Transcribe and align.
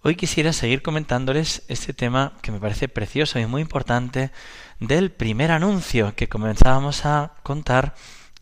Hoy 0.00 0.14
quisiera 0.14 0.52
seguir 0.52 0.82
comentándoles 0.82 1.64
este 1.66 1.92
tema 1.92 2.34
que 2.40 2.52
me 2.52 2.60
parece 2.60 2.88
precioso 2.88 3.40
y 3.40 3.46
muy 3.46 3.62
importante 3.62 4.30
del 4.78 5.10
primer 5.10 5.50
anuncio 5.50 6.14
que 6.14 6.28
comenzábamos 6.28 7.04
a 7.04 7.34
contar 7.42 7.96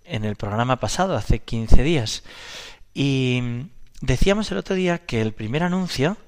en 0.05 0.27
el 0.27 0.37
programa 0.37 0.79
pasado, 0.80 1.16
hace 1.16 1.38
15 1.38 1.82
días. 1.82 2.24
Y 2.92 3.69
decíamos 4.02 4.51
el 4.52 4.59
otro 4.59 4.77
día 4.77 5.06
que 5.06 5.23
el 5.23 5.32
primer 5.32 5.62
anuncio 5.62 6.19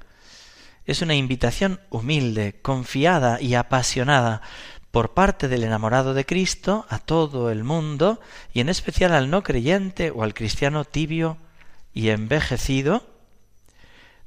es 0.87 1.03
una 1.03 1.15
invitación 1.15 1.79
humilde, 1.91 2.59
confiada 2.63 3.39
y 3.39 3.55
apasionada 3.55 4.41
por 4.91 5.13
parte 5.13 5.47
del 5.49 5.63
enamorado 5.63 6.15
de 6.15 6.25
Cristo 6.25 6.87
a 6.89 6.99
todo 7.01 7.51
el 7.51 7.65
mundo 7.65 8.19
y 8.55 8.61
en 8.61 8.71
especial 8.71 9.13
al 9.13 9.29
no 9.29 9.43
creyente 9.43 10.11
o 10.11 10.23
al 10.23 10.33
cristiano 10.33 10.87
tibio 10.87 11.37
y 11.93 12.09
envejecido, 12.09 13.18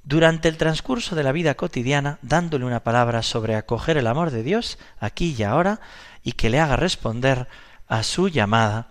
durante 0.04 0.48
el 0.48 0.58
transcurso 0.58 1.16
de 1.16 1.24
la 1.24 1.32
vida 1.32 1.56
cotidiana, 1.56 2.18
dándole 2.22 2.66
una 2.66 2.84
palabra 2.84 3.22
sobre 3.22 3.56
acoger 3.56 3.98
el 3.98 4.08
amor 4.08 4.32
de 4.32 4.44
Dios 4.44 4.78
aquí 5.00 5.36
y 5.38 5.44
ahora 5.44 5.80
y 6.24 6.34
que 6.34 6.50
le 6.50 6.60
haga 6.60 6.76
responder 6.76 7.48
a 7.88 8.04
su 8.04 8.28
llamada. 8.28 8.90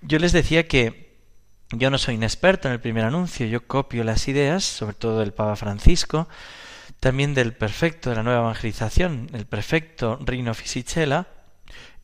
Yo 0.00 0.18
les 0.18 0.32
decía 0.32 0.66
que 0.66 1.16
yo 1.70 1.90
no 1.90 1.98
soy 1.98 2.14
inexperto 2.14 2.68
en 2.68 2.74
el 2.74 2.80
primer 2.80 3.04
anuncio, 3.04 3.46
yo 3.46 3.66
copio 3.66 4.04
las 4.04 4.28
ideas, 4.28 4.64
sobre 4.64 4.94
todo 4.94 5.20
del 5.20 5.32
Papa 5.32 5.56
Francisco, 5.56 6.28
también 7.00 7.34
del 7.34 7.54
perfecto 7.54 8.10
de 8.10 8.16
la 8.16 8.22
nueva 8.22 8.40
evangelización, 8.40 9.28
el 9.32 9.46
perfecto 9.46 10.18
Rino 10.24 10.54
Fisichella, 10.54 11.26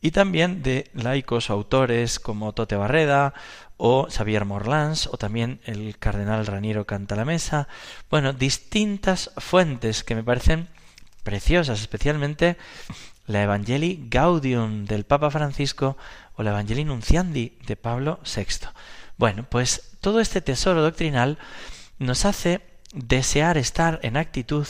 y 0.01 0.11
también 0.11 0.63
de 0.63 0.89
laicos 0.93 1.49
autores 1.49 2.19
como 2.19 2.53
Tote 2.53 2.75
Barreda 2.75 3.33
o 3.77 4.07
Xavier 4.09 4.45
Morlans 4.45 5.07
o 5.07 5.17
también 5.17 5.59
el 5.65 5.97
cardenal 5.97 6.45
Raniero 6.45 6.85
Cantalamesa. 6.85 7.67
Bueno, 8.09 8.33
distintas 8.33 9.31
fuentes 9.37 10.03
que 10.03 10.15
me 10.15 10.23
parecen 10.23 10.67
preciosas, 11.23 11.81
especialmente 11.81 12.57
la 13.27 13.43
Evangelii 13.43 14.07
Gaudium 14.09 14.85
del 14.85 15.05
Papa 15.05 15.29
Francisco 15.29 15.97
o 16.35 16.43
la 16.43 16.51
Evangelii 16.51 16.85
Nunciandi 16.85 17.57
de 17.65 17.75
Pablo 17.75 18.19
VI. 18.23 18.67
Bueno, 19.17 19.45
pues 19.49 19.97
todo 20.01 20.19
este 20.19 20.41
tesoro 20.41 20.81
doctrinal 20.81 21.37
nos 21.99 22.25
hace 22.25 22.61
desear 22.93 23.57
estar 23.57 23.99
en 24.01 24.17
actitud 24.17 24.65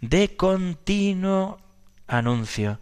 de 0.00 0.36
continuo 0.36 1.60
anuncio. 2.08 2.78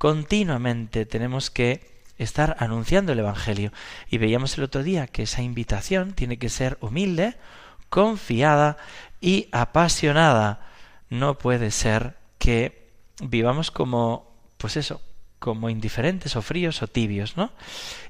Continuamente 0.00 1.04
tenemos 1.04 1.50
que 1.50 2.00
estar 2.16 2.56
anunciando 2.58 3.12
el 3.12 3.18
Evangelio. 3.18 3.70
Y 4.08 4.16
veíamos 4.16 4.56
el 4.56 4.64
otro 4.64 4.82
día 4.82 5.06
que 5.06 5.24
esa 5.24 5.42
invitación 5.42 6.14
tiene 6.14 6.38
que 6.38 6.48
ser 6.48 6.78
humilde, 6.80 7.36
confiada 7.90 8.78
y 9.20 9.48
apasionada. 9.52 10.66
No 11.10 11.36
puede 11.36 11.70
ser 11.70 12.16
que 12.38 12.88
vivamos 13.20 13.70
como, 13.70 14.32
pues 14.56 14.78
eso, 14.78 15.02
como 15.38 15.68
indiferentes 15.68 16.34
o 16.34 16.40
fríos 16.40 16.80
o 16.80 16.86
tibios, 16.86 17.36
¿no? 17.36 17.52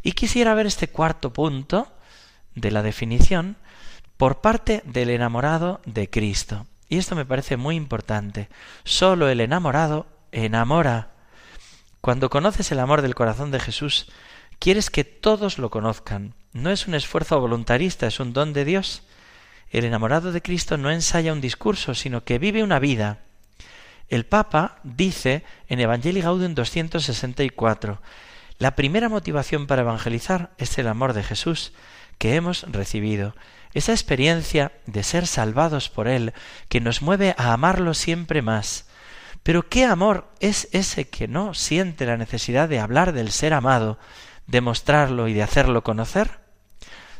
Y 0.04 0.12
quisiera 0.12 0.54
ver 0.54 0.66
este 0.66 0.86
cuarto 0.86 1.32
punto 1.32 1.88
de 2.54 2.70
la 2.70 2.84
definición 2.84 3.56
por 4.16 4.40
parte 4.40 4.84
del 4.86 5.10
enamorado 5.10 5.80
de 5.86 6.08
Cristo. 6.08 6.68
Y 6.88 6.98
esto 6.98 7.16
me 7.16 7.26
parece 7.26 7.56
muy 7.56 7.74
importante. 7.74 8.48
Solo 8.84 9.28
el 9.28 9.40
enamorado 9.40 10.06
enamora. 10.30 11.19
Cuando 12.00 12.30
conoces 12.30 12.72
el 12.72 12.80
amor 12.80 13.02
del 13.02 13.14
corazón 13.14 13.50
de 13.50 13.60
Jesús, 13.60 14.10
quieres 14.58 14.90
que 14.90 15.04
todos 15.04 15.58
lo 15.58 15.70
conozcan. 15.70 16.34
No 16.52 16.70
es 16.70 16.86
un 16.86 16.94
esfuerzo 16.94 17.38
voluntarista, 17.38 18.06
es 18.06 18.20
un 18.20 18.32
don 18.32 18.52
de 18.52 18.64
Dios. 18.64 19.02
El 19.70 19.84
enamorado 19.84 20.32
de 20.32 20.40
Cristo 20.40 20.78
no 20.78 20.90
ensaya 20.90 21.32
un 21.32 21.40
discurso, 21.40 21.94
sino 21.94 22.24
que 22.24 22.38
vive 22.38 22.62
una 22.62 22.78
vida. 22.78 23.18
El 24.08 24.24
Papa 24.26 24.78
dice 24.82 25.44
en 25.68 25.78
Evangelii 25.78 26.22
Gaudium 26.22 26.54
264, 26.54 28.00
la 28.58 28.74
primera 28.74 29.08
motivación 29.08 29.66
para 29.66 29.82
evangelizar 29.82 30.50
es 30.58 30.76
el 30.78 30.88
amor 30.88 31.12
de 31.12 31.22
Jesús 31.22 31.72
que 32.18 32.34
hemos 32.34 32.64
recibido, 32.70 33.34
esa 33.72 33.92
experiencia 33.92 34.72
de 34.86 35.02
ser 35.02 35.26
salvados 35.26 35.88
por 35.88 36.08
Él, 36.08 36.34
que 36.68 36.80
nos 36.80 37.02
mueve 37.02 37.34
a 37.38 37.52
amarlo 37.52 37.94
siempre 37.94 38.42
más, 38.42 38.89
pero 39.42 39.68
¿qué 39.68 39.84
amor 39.84 40.30
es 40.40 40.68
ese 40.72 41.08
que 41.08 41.28
no 41.28 41.54
siente 41.54 42.06
la 42.06 42.16
necesidad 42.16 42.68
de 42.68 42.80
hablar 42.80 43.12
del 43.12 43.30
ser 43.30 43.54
amado, 43.54 43.98
de 44.46 44.60
mostrarlo 44.60 45.28
y 45.28 45.32
de 45.32 45.42
hacerlo 45.42 45.82
conocer? 45.82 46.40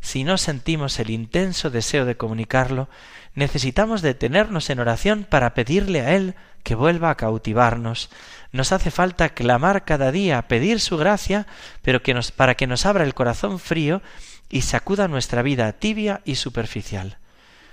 Si 0.01 0.25
no 0.25 0.39
sentimos 0.39 0.99
el 0.99 1.11
intenso 1.11 1.71
deseo 1.71 2.05
de 2.05 2.17
comunicarlo, 2.17 2.89
necesitamos 3.35 4.03
detenernos 4.03 4.71
en 4.71 4.81
oración 4.81 5.27
para 5.29 5.55
pedirle 5.55 6.01
a 6.01 6.15
Él 6.15 6.35
que 6.63 6.75
vuelva 6.75 7.11
a 7.11 7.17
cautivarnos. 7.17 8.11
Nos 8.53 8.73
hace 8.73 8.91
falta 8.91 9.31
clamar 9.31 9.85
cada 9.85 10.11
día, 10.11 10.43
pedir 10.43 10.81
su 10.81 10.97
gracia, 10.97 11.47
pero 11.83 12.03
que 12.03 12.15
nos, 12.15 12.33
para 12.33 12.55
que 12.55 12.67
nos 12.67 12.87
abra 12.87 13.05
el 13.05 13.15
corazón 13.15 13.59
frío 13.59 14.03
y 14.49 14.63
sacuda 14.63 15.09
nuestra 15.09 15.43
vida 15.43 15.73
tibia 15.73 16.21
y 16.25 16.35
superficial. 16.35 17.19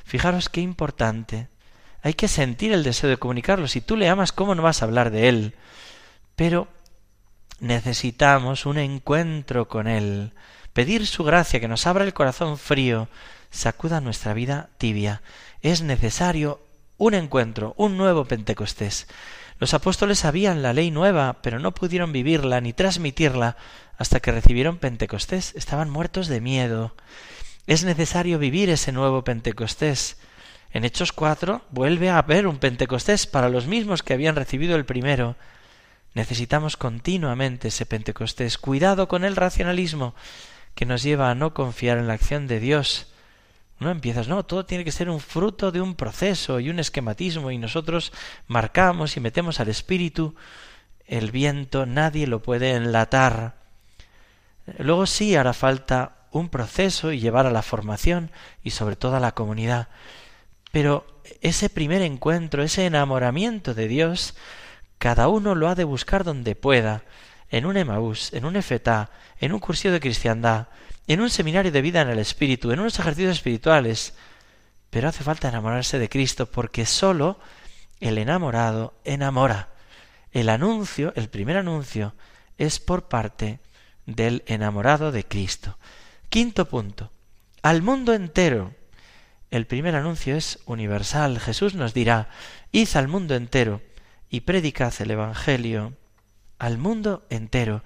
Fijaros 0.06 0.50
qué 0.50 0.62
importante 0.62 1.50
hay 2.08 2.14
que 2.14 2.30
sentir 2.30 2.72
el 2.72 2.84
deseo 2.84 3.10
de 3.10 3.18
comunicarlo. 3.18 3.68
Si 3.68 3.82
tú 3.82 3.98
le 3.98 4.08
amas, 4.08 4.32
¿cómo 4.32 4.56
no 4.56 4.64
vas 4.64 4.82
a 4.82 4.86
hablar 4.86 5.12
de 5.12 5.28
él? 5.28 5.56
Pero 6.38 6.70
necesitamos 7.60 8.66
un 8.66 8.78
encuentro 8.78 9.68
con 9.68 9.88
él, 9.88 10.32
pedir 10.72 11.06
su 11.06 11.26
gracia 11.26 11.60
que 11.60 11.68
nos 11.68 11.86
abra 11.86 12.06
el 12.06 12.14
corazón 12.14 12.58
frío, 12.58 13.10
sacuda 13.52 14.00
nuestra 14.00 14.34
vida 14.34 14.70
tibia. 14.78 15.22
Es 15.62 15.82
necesario 15.82 16.62
un 16.98 17.14
encuentro, 17.14 17.74
un 17.76 17.98
nuevo 17.98 18.24
Pentecostés. 18.24 19.08
Los 19.60 19.74
apóstoles 19.74 20.20
sabían 20.20 20.62
la 20.62 20.72
ley 20.72 20.92
nueva, 20.92 21.42
pero 21.42 21.60
no 21.60 21.74
pudieron 21.74 22.14
vivirla 22.14 22.62
ni 22.62 22.72
transmitirla 22.72 23.58
hasta 23.98 24.22
que 24.22 24.32
recibieron 24.32 24.78
Pentecostés. 24.78 25.54
Estaban 25.56 25.90
muertos 25.90 26.30
de 26.30 26.40
miedo. 26.40 26.96
Es 27.66 27.84
necesario 27.84 28.40
vivir 28.40 28.70
ese 28.70 28.94
nuevo 28.94 29.26
Pentecostés. 29.26 30.16
En 30.78 30.86
Hechos 30.86 31.12
4 31.12 31.64
vuelve 31.72 32.12
a 32.12 32.20
haber 32.20 32.46
un 32.46 32.60
Pentecostés 32.60 33.26
para 33.26 33.50
los 33.50 33.66
mismos 33.66 34.04
que 34.04 34.14
habían 34.14 34.36
recibido 34.36 34.76
el 34.76 34.86
primero. 34.86 35.36
Necesitamos 36.14 36.78
continuamente 36.78 37.70
ese 37.70 37.88
Pentecostés. 37.88 38.60
Cuidado 38.60 39.08
con 39.08 39.26
el 39.26 39.36
racionalismo 39.36 40.14
que 40.76 40.86
nos 40.86 41.02
lleva 41.02 41.32
a 41.32 41.34
no 41.34 41.56
confiar 41.56 41.98
en 41.98 42.06
la 42.06 42.14
acción 42.14 42.46
de 42.46 42.60
Dios. 42.60 43.08
No 43.80 43.90
empiezas, 43.90 44.28
no, 44.28 44.46
todo 44.46 44.68
tiene 44.68 44.86
que 44.86 44.92
ser 44.92 45.10
un 45.10 45.20
fruto 45.20 45.72
de 45.72 45.82
un 45.82 45.96
proceso 45.96 46.60
y 46.60 46.70
un 46.70 46.78
esquematismo 46.78 47.50
y 47.50 47.58
nosotros 47.58 48.14
marcamos 48.46 49.18
y 49.18 49.20
metemos 49.20 49.60
al 49.60 49.70
espíritu 49.70 50.36
el 51.08 51.32
viento, 51.32 51.88
nadie 51.88 52.28
lo 52.28 52.44
puede 52.44 52.76
enlatar. 52.76 53.56
Luego 54.78 55.08
sí 55.08 55.36
hará 55.36 55.54
falta 55.54 56.18
un 56.30 56.50
proceso 56.50 57.12
y 57.12 57.20
llevar 57.20 57.48
a 57.48 57.52
la 57.52 57.64
formación 57.64 58.30
y 58.64 58.70
sobre 58.70 58.96
todo 58.96 59.16
a 59.16 59.20
la 59.20 59.32
comunidad. 59.32 59.88
Pero 60.72 61.06
ese 61.42 61.70
primer 61.70 62.02
encuentro, 62.02 62.64
ese 62.64 62.86
enamoramiento 62.86 63.74
de 63.74 63.88
Dios, 63.88 64.36
cada 64.98 65.28
uno 65.28 65.56
lo 65.56 65.70
ha 65.70 65.76
de 65.76 65.84
buscar 65.84 66.24
donde 66.24 66.56
pueda, 66.56 67.04
en 67.50 67.66
un 67.66 67.78
Emaús, 67.78 68.34
en 68.34 68.46
un 68.46 68.56
Efetá, 68.56 69.10
en 69.40 69.54
un 69.54 69.60
cursillo 69.60 69.94
de 69.94 70.00
cristiandad, 70.00 70.68
en 71.08 71.22
un 71.22 71.30
seminario 71.30 71.72
de 71.72 71.82
vida 71.82 72.02
en 72.02 72.10
el 72.10 72.20
Espíritu, 72.20 72.72
en 72.72 72.80
unos 72.80 73.00
ejercicios 73.00 73.38
espirituales. 73.38 74.14
Pero 74.90 75.08
hace 75.08 75.24
falta 75.24 75.50
enamorarse 75.50 76.00
de 76.00 76.10
Cristo 76.10 76.46
porque 76.46 76.86
sólo 76.86 77.40
el 78.00 78.18
enamorado 78.18 78.94
enamora. 79.06 79.70
El 80.32 80.50
anuncio, 80.50 81.14
el 81.16 81.30
primer 81.30 81.58
anuncio, 81.58 82.14
es 82.58 82.80
por 82.80 83.08
parte 83.08 83.60
del 84.06 84.44
enamorado 84.48 85.12
de 85.12 85.24
Cristo. 85.24 85.78
Quinto 86.30 86.66
punto. 86.66 87.12
Al 87.62 87.82
mundo 87.82 88.14
entero 88.14 88.74
el 89.52 89.66
primer 89.68 89.96
anuncio 89.96 90.36
es 90.36 90.60
universal. 90.66 91.40
Jesús 91.40 91.76
nos 91.76 91.94
dirá, 91.94 92.30
id 92.72 92.90
al 92.96 93.08
mundo 93.08 93.36
entero 93.36 93.82
y 94.30 94.42
predicad 94.42 94.94
el 95.00 95.12
Evangelio 95.12 95.94
al 96.60 96.78
mundo 96.78 97.26
entero. 97.30 97.84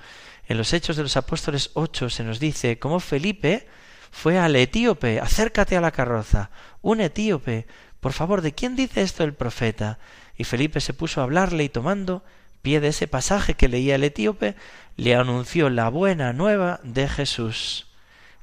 En 0.47 0.57
los 0.57 0.73
Hechos 0.73 0.97
de 0.97 1.03
los 1.03 1.17
Apóstoles 1.17 1.71
8 1.73 2.09
se 2.09 2.23
nos 2.23 2.39
dice 2.39 2.79
cómo 2.79 2.99
Felipe 2.99 3.67
fue 4.11 4.37
al 4.37 4.55
etíope, 4.55 5.19
acércate 5.19 5.77
a 5.77 5.81
la 5.81 5.91
carroza. 5.91 6.49
Un 6.81 7.01
etíope, 7.01 7.67
por 7.99 8.13
favor, 8.13 8.41
¿de 8.41 8.53
quién 8.53 8.75
dice 8.75 9.01
esto 9.01 9.23
el 9.23 9.33
profeta? 9.33 9.99
y 10.41 10.43
Felipe 10.43 10.81
se 10.81 10.95
puso 10.95 11.21
a 11.21 11.23
hablarle 11.25 11.63
y 11.65 11.69
tomando 11.69 12.23
pie 12.63 12.79
de 12.79 12.87
ese 12.87 13.07
pasaje 13.07 13.53
que 13.53 13.67
leía 13.67 13.93
el 13.93 14.03
etíope, 14.03 14.55
le 14.97 15.15
anunció 15.15 15.69
la 15.69 15.87
buena 15.89 16.33
nueva 16.33 16.79
de 16.83 17.07
Jesús. 17.07 17.90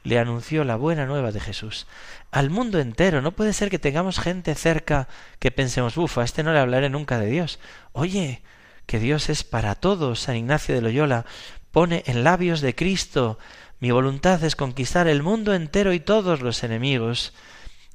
Le 0.08 0.19
anunció 0.19 0.64
la 0.64 0.76
buena 0.76 1.05
nueva 1.06 1.32
de 1.32 1.40
Jesús. 1.40 1.87
Al 2.31 2.49
mundo 2.49 2.78
entero. 2.78 3.20
No 3.20 3.32
puede 3.32 3.52
ser 3.52 3.69
que 3.69 3.78
tengamos 3.78 4.19
gente 4.19 4.55
cerca 4.55 5.08
que 5.38 5.50
pensemos, 5.50 5.96
ufa, 5.96 6.22
a 6.22 6.25
este 6.25 6.43
no 6.43 6.52
le 6.52 6.60
hablaré 6.60 6.88
nunca 6.88 7.19
de 7.19 7.26
Dios. 7.26 7.58
Oye, 7.93 8.43
que 8.87 8.99
Dios 8.99 9.28
es 9.28 9.44
para 9.44 9.75
todos. 9.75 10.20
San 10.20 10.37
Ignacio 10.37 10.75
de 10.75 10.81
Loyola 10.81 11.26
pone 11.72 12.05
en 12.06 12.25
labios 12.25 12.62
de 12.62 12.75
Cristo 12.75 13.38
mi 13.81 13.93
voluntad 13.93 14.43
es 14.43 14.56
conquistar 14.56 15.06
el 15.06 15.22
mundo 15.22 15.55
entero 15.55 15.93
y 15.93 16.00
todos 16.00 16.40
los 16.40 16.64
enemigos. 16.64 17.32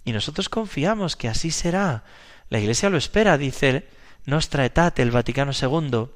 Y 0.05 0.13
nosotros 0.13 0.47
confiamos 0.47 1.15
que 1.15 1.27
así 1.27 1.51
será. 1.51 2.05
La 2.49 2.59
Iglesia 2.59 2.89
lo 2.89 2.97
espera, 2.97 3.37
dice 3.37 3.87
Nostra 4.25 4.63
Aetate, 4.63 5.01
el 5.01 5.11
Vaticano 5.11 5.51
II. 5.51 6.07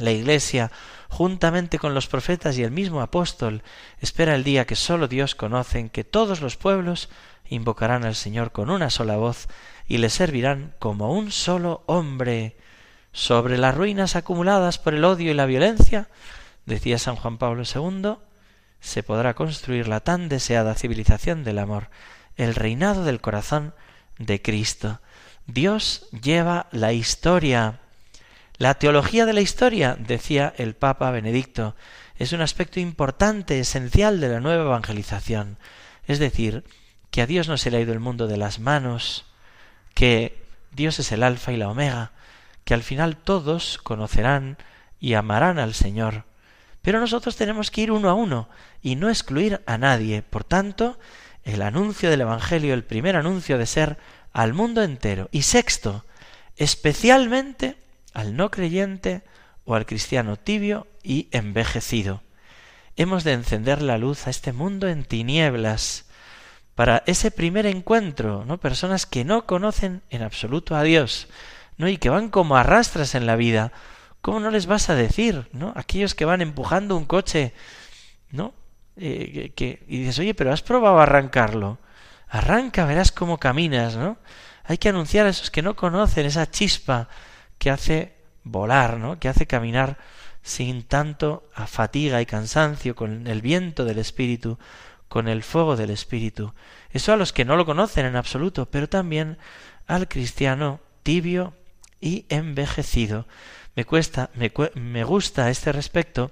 La 0.00 0.10
Iglesia, 0.10 0.70
juntamente 1.08 1.78
con 1.78 1.94
los 1.94 2.06
profetas 2.06 2.58
y 2.58 2.62
el 2.62 2.70
mismo 2.70 3.00
apóstol, 3.00 3.62
espera 4.00 4.34
el 4.34 4.44
día 4.44 4.66
que 4.66 4.76
sólo 4.76 5.08
Dios 5.08 5.34
conoce, 5.34 5.78
en 5.78 5.90
que 5.90 6.04
todos 6.04 6.40
los 6.40 6.56
pueblos 6.56 7.08
invocarán 7.48 8.04
al 8.04 8.14
Señor 8.14 8.52
con 8.52 8.70
una 8.70 8.90
sola 8.90 9.16
voz 9.16 9.48
y 9.86 9.98
le 9.98 10.08
servirán 10.08 10.74
como 10.78 11.12
un 11.12 11.32
solo 11.32 11.82
hombre. 11.86 12.56
Sobre 13.12 13.58
las 13.58 13.74
ruinas 13.74 14.14
acumuladas 14.14 14.78
por 14.78 14.94
el 14.94 15.04
odio 15.04 15.30
y 15.30 15.34
la 15.34 15.46
violencia, 15.46 16.08
decía 16.64 16.98
San 16.98 17.16
Juan 17.16 17.38
Pablo 17.38 17.64
II, 17.64 18.14
se 18.80 19.02
podrá 19.02 19.34
construir 19.34 19.88
la 19.88 20.00
tan 20.00 20.28
deseada 20.28 20.74
civilización 20.74 21.44
del 21.44 21.58
amor, 21.58 21.90
el 22.36 22.54
reinado 22.54 23.04
del 23.04 23.20
corazón 23.20 23.74
de 24.18 24.40
Cristo. 24.40 25.00
Dios 25.46 26.06
lleva 26.22 26.68
la 26.70 26.92
historia. 26.92 27.80
La 28.60 28.74
teología 28.74 29.24
de 29.24 29.32
la 29.32 29.40
historia, 29.40 29.96
decía 29.98 30.52
el 30.58 30.74
Papa 30.74 31.10
Benedicto, 31.10 31.74
es 32.16 32.34
un 32.34 32.42
aspecto 32.42 32.78
importante, 32.78 33.58
esencial 33.58 34.20
de 34.20 34.28
la 34.28 34.40
nueva 34.40 34.64
evangelización. 34.64 35.56
Es 36.06 36.18
decir, 36.18 36.62
que 37.10 37.22
a 37.22 37.26
Dios 37.26 37.48
no 37.48 37.56
se 37.56 37.70
le 37.70 37.78
ha 37.78 37.80
ido 37.80 37.94
el 37.94 38.00
mundo 38.00 38.26
de 38.26 38.36
las 38.36 38.58
manos, 38.58 39.24
que 39.94 40.44
Dios 40.72 40.98
es 40.98 41.10
el 41.10 41.22
alfa 41.22 41.52
y 41.52 41.56
la 41.56 41.70
omega, 41.70 42.12
que 42.64 42.74
al 42.74 42.82
final 42.82 43.16
todos 43.16 43.78
conocerán 43.78 44.58
y 45.00 45.14
amarán 45.14 45.58
al 45.58 45.72
Señor. 45.72 46.24
Pero 46.82 47.00
nosotros 47.00 47.36
tenemos 47.36 47.70
que 47.70 47.80
ir 47.80 47.90
uno 47.90 48.10
a 48.10 48.14
uno 48.14 48.50
y 48.82 48.94
no 48.94 49.08
excluir 49.08 49.62
a 49.64 49.78
nadie. 49.78 50.20
Por 50.20 50.44
tanto, 50.44 50.98
el 51.44 51.62
anuncio 51.62 52.10
del 52.10 52.20
Evangelio, 52.20 52.74
el 52.74 52.84
primer 52.84 53.16
anuncio 53.16 53.56
de 53.56 53.64
ser 53.64 53.96
al 54.34 54.52
mundo 54.52 54.82
entero. 54.82 55.30
Y 55.32 55.42
sexto, 55.44 56.04
especialmente 56.58 57.78
al 58.14 58.36
no 58.36 58.50
creyente 58.50 59.22
o 59.64 59.74
al 59.74 59.86
cristiano 59.86 60.36
tibio 60.36 60.86
y 61.02 61.28
envejecido. 61.30 62.22
Hemos 62.96 63.24
de 63.24 63.32
encender 63.32 63.82
la 63.82 63.98
luz 63.98 64.26
a 64.26 64.30
este 64.30 64.52
mundo 64.52 64.88
en 64.88 65.04
tinieblas 65.04 66.06
para 66.74 67.02
ese 67.06 67.30
primer 67.30 67.66
encuentro, 67.66 68.44
¿no? 68.44 68.58
Personas 68.58 69.06
que 69.06 69.24
no 69.24 69.46
conocen 69.46 70.02
en 70.10 70.22
absoluto 70.22 70.76
a 70.76 70.82
Dios, 70.82 71.28
¿no? 71.76 71.88
Y 71.88 71.98
que 71.98 72.08
van 72.08 72.30
como 72.30 72.56
arrastras 72.56 73.14
en 73.14 73.26
la 73.26 73.36
vida. 73.36 73.72
¿Cómo 74.20 74.40
no 74.40 74.50
les 74.50 74.66
vas 74.66 74.90
a 74.90 74.94
decir, 74.94 75.48
¿no? 75.52 75.72
Aquellos 75.76 76.14
que 76.14 76.24
van 76.24 76.40
empujando 76.40 76.96
un 76.96 77.04
coche, 77.04 77.54
¿no? 78.30 78.54
Eh, 78.96 79.52
que, 79.54 79.84
y 79.88 80.00
dices, 80.00 80.18
oye, 80.18 80.34
pero 80.34 80.52
has 80.52 80.62
probado 80.62 81.00
arrancarlo. 81.00 81.78
Arranca, 82.28 82.84
verás 82.84 83.12
cómo 83.12 83.38
caminas, 83.38 83.96
¿no? 83.96 84.18
Hay 84.64 84.78
que 84.78 84.88
anunciar 84.88 85.26
a 85.26 85.30
esos 85.30 85.50
que 85.50 85.62
no 85.62 85.74
conocen 85.74 86.26
esa 86.26 86.50
chispa 86.50 87.08
que 87.60 87.70
hace 87.70 88.14
volar, 88.42 88.96
¿no? 88.96 89.20
Que 89.20 89.28
hace 89.28 89.46
caminar 89.46 89.98
sin 90.42 90.82
tanto 90.82 91.46
a 91.54 91.66
fatiga 91.66 92.22
y 92.22 92.26
cansancio, 92.26 92.96
con 92.96 93.26
el 93.26 93.42
viento 93.42 93.84
del 93.84 93.98
Espíritu, 93.98 94.58
con 95.08 95.28
el 95.28 95.42
fuego 95.42 95.76
del 95.76 95.90
Espíritu. 95.90 96.54
Eso 96.90 97.12
a 97.12 97.18
los 97.18 97.34
que 97.34 97.44
no 97.44 97.56
lo 97.56 97.66
conocen 97.66 98.06
en 98.06 98.16
absoluto, 98.16 98.66
pero 98.66 98.88
también 98.88 99.36
al 99.86 100.08
cristiano 100.08 100.80
tibio 101.02 101.52
y 102.00 102.24
envejecido. 102.30 103.26
Me 103.76 103.84
cuesta, 103.84 104.30
me, 104.34 104.50
me 104.74 105.04
gusta 105.04 105.44
a 105.44 105.50
este 105.50 105.70
respecto 105.70 106.30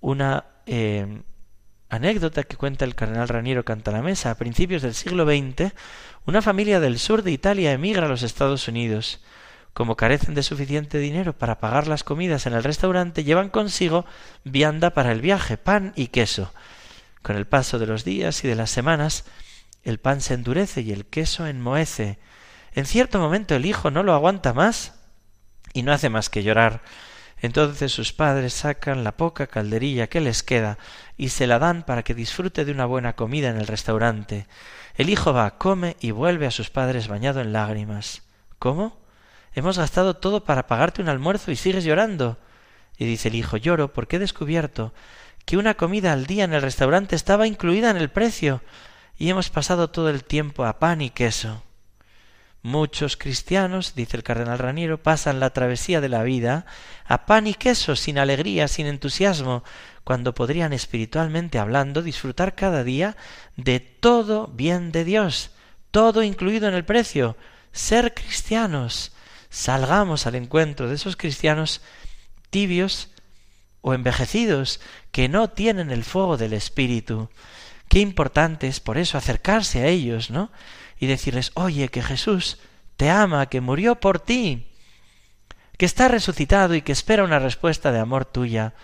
una 0.00 0.44
eh, 0.66 1.20
anécdota 1.88 2.44
que 2.44 2.56
cuenta 2.56 2.84
el 2.84 2.94
cardenal 2.94 3.28
Raniero 3.28 3.64
Cantalamesa. 3.64 4.30
A 4.30 4.36
principios 4.36 4.82
del 4.82 4.94
siglo 4.94 5.24
XX, 5.24 5.72
una 6.26 6.42
familia 6.42 6.78
del 6.78 7.00
sur 7.00 7.24
de 7.24 7.32
Italia 7.32 7.72
emigra 7.72 8.06
a 8.06 8.08
los 8.08 8.22
Estados 8.22 8.68
Unidos. 8.68 9.20
Como 9.74 9.96
carecen 9.96 10.34
de 10.34 10.44
suficiente 10.44 10.98
dinero 10.98 11.36
para 11.36 11.58
pagar 11.58 11.88
las 11.88 12.04
comidas 12.04 12.46
en 12.46 12.52
el 12.52 12.62
restaurante, 12.62 13.24
llevan 13.24 13.50
consigo 13.50 14.06
vianda 14.44 14.90
para 14.90 15.10
el 15.10 15.20
viaje, 15.20 15.56
pan 15.58 15.92
y 15.96 16.06
queso. 16.06 16.52
Con 17.22 17.36
el 17.36 17.46
paso 17.46 17.80
de 17.80 17.86
los 17.86 18.04
días 18.04 18.44
y 18.44 18.48
de 18.48 18.54
las 18.54 18.70
semanas, 18.70 19.24
el 19.82 19.98
pan 19.98 20.20
se 20.20 20.34
endurece 20.34 20.82
y 20.82 20.92
el 20.92 21.06
queso 21.06 21.46
enmohece. 21.46 22.18
En 22.72 22.86
cierto 22.86 23.18
momento 23.18 23.56
el 23.56 23.66
hijo 23.66 23.90
no 23.90 24.04
lo 24.04 24.14
aguanta 24.14 24.52
más 24.52 24.94
y 25.72 25.82
no 25.82 25.92
hace 25.92 26.08
más 26.08 26.30
que 26.30 26.44
llorar. 26.44 26.82
Entonces 27.40 27.90
sus 27.90 28.12
padres 28.12 28.54
sacan 28.54 29.02
la 29.02 29.16
poca 29.16 29.48
calderilla 29.48 30.06
que 30.06 30.20
les 30.20 30.44
queda 30.44 30.78
y 31.16 31.30
se 31.30 31.48
la 31.48 31.58
dan 31.58 31.82
para 31.82 32.04
que 32.04 32.14
disfrute 32.14 32.64
de 32.64 32.70
una 32.70 32.86
buena 32.86 33.16
comida 33.16 33.50
en 33.50 33.56
el 33.56 33.66
restaurante. 33.66 34.46
El 34.94 35.10
hijo 35.10 35.32
va, 35.32 35.58
come 35.58 35.96
y 36.00 36.12
vuelve 36.12 36.46
a 36.46 36.52
sus 36.52 36.70
padres 36.70 37.08
bañado 37.08 37.40
en 37.40 37.52
lágrimas. 37.52 38.22
¿Cómo? 38.60 39.03
Hemos 39.54 39.78
gastado 39.78 40.14
todo 40.14 40.44
para 40.44 40.66
pagarte 40.66 41.00
un 41.00 41.08
almuerzo 41.08 41.50
y 41.50 41.56
sigues 41.56 41.84
llorando. 41.84 42.38
Y 42.98 43.06
dice 43.06 43.28
el 43.28 43.36
hijo, 43.36 43.56
lloro 43.56 43.92
porque 43.92 44.16
he 44.16 44.18
descubierto 44.18 44.92
que 45.44 45.56
una 45.56 45.74
comida 45.74 46.12
al 46.12 46.26
día 46.26 46.44
en 46.44 46.54
el 46.54 46.62
restaurante 46.62 47.16
estaba 47.16 47.46
incluida 47.46 47.90
en 47.90 47.96
el 47.96 48.10
precio 48.10 48.62
y 49.18 49.30
hemos 49.30 49.50
pasado 49.50 49.90
todo 49.90 50.10
el 50.10 50.24
tiempo 50.24 50.64
a 50.64 50.78
pan 50.78 51.00
y 51.00 51.10
queso. 51.10 51.62
Muchos 52.62 53.18
cristianos, 53.18 53.94
dice 53.94 54.16
el 54.16 54.22
cardenal 54.22 54.58
Raniero, 54.58 55.02
pasan 55.02 55.38
la 55.38 55.50
travesía 55.50 56.00
de 56.00 56.08
la 56.08 56.22
vida 56.22 56.64
a 57.04 57.26
pan 57.26 57.46
y 57.46 57.52
queso, 57.52 57.94
sin 57.94 58.18
alegría, 58.18 58.68
sin 58.68 58.86
entusiasmo, 58.86 59.62
cuando 60.02 60.34
podrían 60.34 60.72
espiritualmente 60.72 61.58
hablando 61.58 62.00
disfrutar 62.00 62.54
cada 62.54 62.82
día 62.82 63.18
de 63.56 63.80
todo 63.80 64.46
bien 64.46 64.92
de 64.92 65.04
Dios, 65.04 65.50
todo 65.90 66.22
incluido 66.22 66.66
en 66.66 66.74
el 66.74 66.86
precio, 66.86 67.36
ser 67.72 68.14
cristianos. 68.14 69.13
Salgamos 69.54 70.26
al 70.26 70.34
encuentro 70.34 70.88
de 70.88 70.96
esos 70.96 71.16
cristianos 71.16 71.80
tibios 72.50 73.10
o 73.82 73.94
envejecidos 73.94 74.80
que 75.12 75.28
no 75.28 75.48
tienen 75.48 75.92
el 75.92 76.02
fuego 76.02 76.36
del 76.36 76.54
Espíritu. 76.54 77.30
Qué 77.88 78.00
importante 78.00 78.66
es 78.66 78.80
por 78.80 78.98
eso 78.98 79.16
acercarse 79.16 79.82
a 79.82 79.86
ellos, 79.86 80.30
¿no? 80.30 80.50
y 80.98 81.06
decirles, 81.06 81.52
oye, 81.54 81.88
que 81.88 82.02
Jesús 82.02 82.58
te 82.96 83.10
ama, 83.10 83.46
que 83.46 83.60
murió 83.60 84.00
por 84.00 84.18
ti, 84.18 84.66
que 85.76 85.86
está 85.86 86.08
resucitado 86.08 86.74
y 86.74 86.82
que 86.82 86.90
espera 86.90 87.22
una 87.22 87.38
respuesta 87.38 87.92
de 87.92 88.00
amor 88.00 88.24
tuya. 88.24 88.74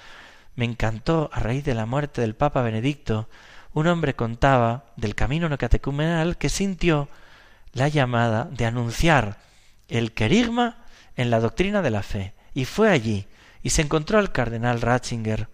Me 0.55 0.67
encantó, 0.67 1.31
a 1.33 1.41
raíz 1.41 1.65
de 1.65 1.75
la 1.75 1.87
muerte 1.87 2.21
del 2.21 2.37
Papa 2.37 2.62
Benedicto, 2.62 3.29
un 3.73 3.89
hombre 3.89 4.15
contaba 4.15 4.85
del 4.95 5.17
camino 5.17 5.49
no 5.49 5.59
catecumenal 5.59 6.39
que 6.39 6.49
sintió 6.49 7.09
la 7.73 7.89
llamada 7.89 8.45
de 8.53 8.67
anunciar 8.67 9.50
el 9.90 10.12
querigma 10.12 10.85
en 11.16 11.30
la 11.30 11.40
doctrina 11.40 11.82
de 11.82 11.90
la 11.90 12.02
fe. 12.02 12.35
Y 12.54 12.64
fue 12.64 12.90
allí 12.90 13.26
y 13.62 13.70
se 13.70 13.82
encontró 13.82 14.18
al 14.18 14.32
cardenal 14.32 14.80
Ratzinger 14.80 15.49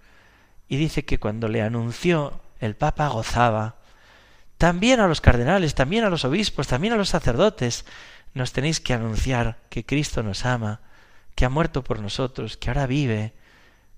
y 0.69 0.77
dice 0.77 1.05
que 1.05 1.19
cuando 1.19 1.49
le 1.49 1.63
anunció 1.63 2.41
el 2.61 2.77
Papa 2.77 3.09
gozaba 3.09 3.77
también 4.59 5.01
a 5.01 5.07
los 5.07 5.21
cardenales, 5.21 5.75
también 5.75 6.05
a 6.05 6.11
los 6.11 6.25
obispos, 6.25 6.67
también 6.67 6.95
a 6.95 6.97
los 6.97 7.11
sacerdotes, 7.11 7.85
nos 8.33 8.53
tenéis 8.53 8.81
que 8.81 8.95
anunciar 8.95 9.59
que 9.69 9.85
Cristo 9.85 10.23
nos 10.23 10.45
ama, 10.47 10.81
que 11.35 11.45
ha 11.45 11.51
muerto 11.51 11.85
por 11.85 12.01
nosotros, 12.01 12.57
que 12.57 12.71
ahora 12.71 12.87
vive, 12.87 13.35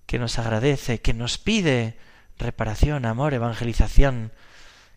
que 0.07 0.19
nos 0.19 0.39
agradece, 0.39 1.01
que 1.01 1.15
nos 1.15 1.39
pide 1.39 1.97
reparación, 2.39 3.05
amor, 3.05 3.35
evangelización. 3.35 4.33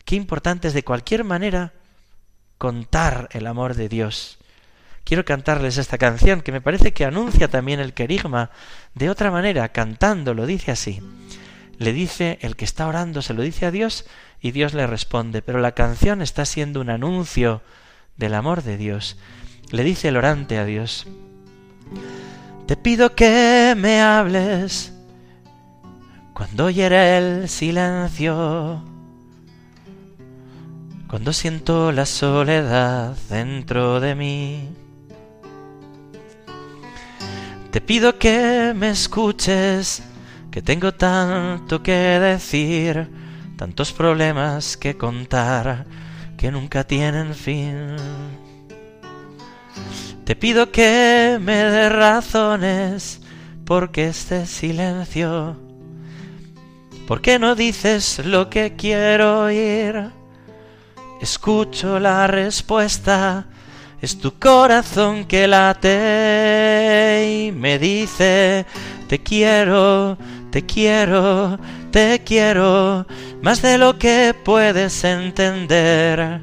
Qué 0.04 0.16
importante 0.16 0.68
es 0.68 0.74
de 0.74 0.84
cualquier 0.84 1.22
manera 1.22 1.72
contar 2.58 3.28
el 3.32 3.46
amor 3.46 3.74
de 3.74 3.88
Dios. 3.88 4.38
Quiero 5.04 5.24
cantarles 5.24 5.78
esta 5.78 5.98
canción 5.98 6.40
que 6.40 6.52
me 6.52 6.60
parece 6.60 6.92
que 6.92 7.04
anuncia 7.04 7.48
también 7.48 7.80
el 7.80 7.92
querigma 7.92 8.50
de 8.94 9.10
otra 9.10 9.30
manera, 9.30 9.68
cantándolo, 9.70 10.46
dice 10.46 10.70
así. 10.70 11.00
Le 11.78 11.92
dice 11.92 12.38
el 12.42 12.54
que 12.56 12.64
está 12.64 12.86
orando, 12.86 13.22
se 13.22 13.34
lo 13.34 13.42
dice 13.42 13.66
a 13.66 13.70
Dios 13.70 14.06
y 14.40 14.52
Dios 14.52 14.74
le 14.74 14.86
responde, 14.86 15.42
pero 15.42 15.58
la 15.58 15.72
canción 15.72 16.22
está 16.22 16.44
siendo 16.44 16.80
un 16.80 16.90
anuncio 16.90 17.62
del 18.16 18.34
amor 18.34 18.62
de 18.62 18.76
Dios. 18.76 19.18
Le 19.70 19.82
dice 19.82 20.08
el 20.08 20.16
orante 20.16 20.58
a 20.58 20.64
Dios, 20.64 21.06
te 22.66 22.76
pido 22.76 23.14
que 23.14 23.74
me 23.76 24.00
hables 24.00 24.92
cuando 26.34 26.70
hiere 26.70 27.18
el 27.18 27.48
silencio, 27.48 28.82
cuando 31.08 31.32
siento 31.32 31.92
la 31.92 32.06
soledad 32.06 33.16
dentro 33.28 34.00
de 34.00 34.14
mí. 34.14 34.81
Te 37.72 37.80
pido 37.80 38.18
que 38.18 38.74
me 38.76 38.90
escuches, 38.90 40.02
que 40.50 40.60
tengo 40.60 40.92
tanto 40.92 41.82
que 41.82 41.90
decir, 41.92 43.08
tantos 43.56 43.94
problemas 43.94 44.76
que 44.76 44.98
contar, 44.98 45.86
que 46.36 46.50
nunca 46.50 46.84
tienen 46.84 47.34
fin. 47.34 47.96
Te 50.26 50.36
pido 50.36 50.70
que 50.70 51.38
me 51.40 51.54
dé 51.54 51.88
razones, 51.88 53.22
porque 53.64 54.08
este 54.08 54.44
silencio, 54.44 55.56
¿por 57.08 57.22
qué 57.22 57.38
no 57.38 57.54
dices 57.54 58.20
lo 58.22 58.50
que 58.50 58.76
quiero 58.76 59.44
oír? 59.44 60.10
Escucho 61.22 61.98
la 61.98 62.26
respuesta 62.26 63.46
es 64.02 64.18
tu 64.18 64.36
corazón 64.36 65.24
que 65.26 65.46
late 65.46 67.24
y 67.46 67.52
me 67.52 67.78
dice, 67.78 68.66
te 69.08 69.22
quiero, 69.22 70.18
te 70.50 70.66
quiero, 70.66 71.56
te 71.92 72.20
quiero, 72.24 73.06
más 73.42 73.62
de 73.62 73.78
lo 73.78 74.00
que 74.00 74.34
puedes 74.44 75.04
entender. 75.04 76.40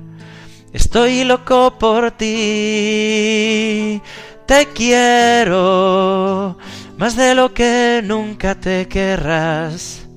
Estoy 0.72 1.26
loco 1.26 1.78
por 1.78 2.12
ti, 2.12 4.02
te 4.46 4.70
quiero, 4.74 6.58
más 6.98 7.18
de 7.18 7.36
lo 7.36 7.54
que 7.54 8.02
nunca 8.06 8.56
te 8.56 8.88
querrás. 8.88 10.08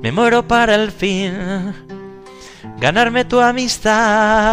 Me 0.00 0.10
muero 0.10 0.48
para 0.48 0.74
el 0.74 0.90
fin, 0.90 1.34
ganarme 2.80 3.26
tu 3.26 3.42
amistad 3.42 4.46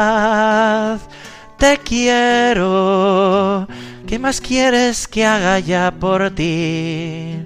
te 1.63 1.77
quiero. 1.77 3.65
¿Qué 4.05 4.19
más 4.19 4.41
quieres 4.41 5.07
que 5.07 5.25
haga 5.25 5.59
ya 5.59 5.91
por 5.97 6.29
ti? 6.31 7.37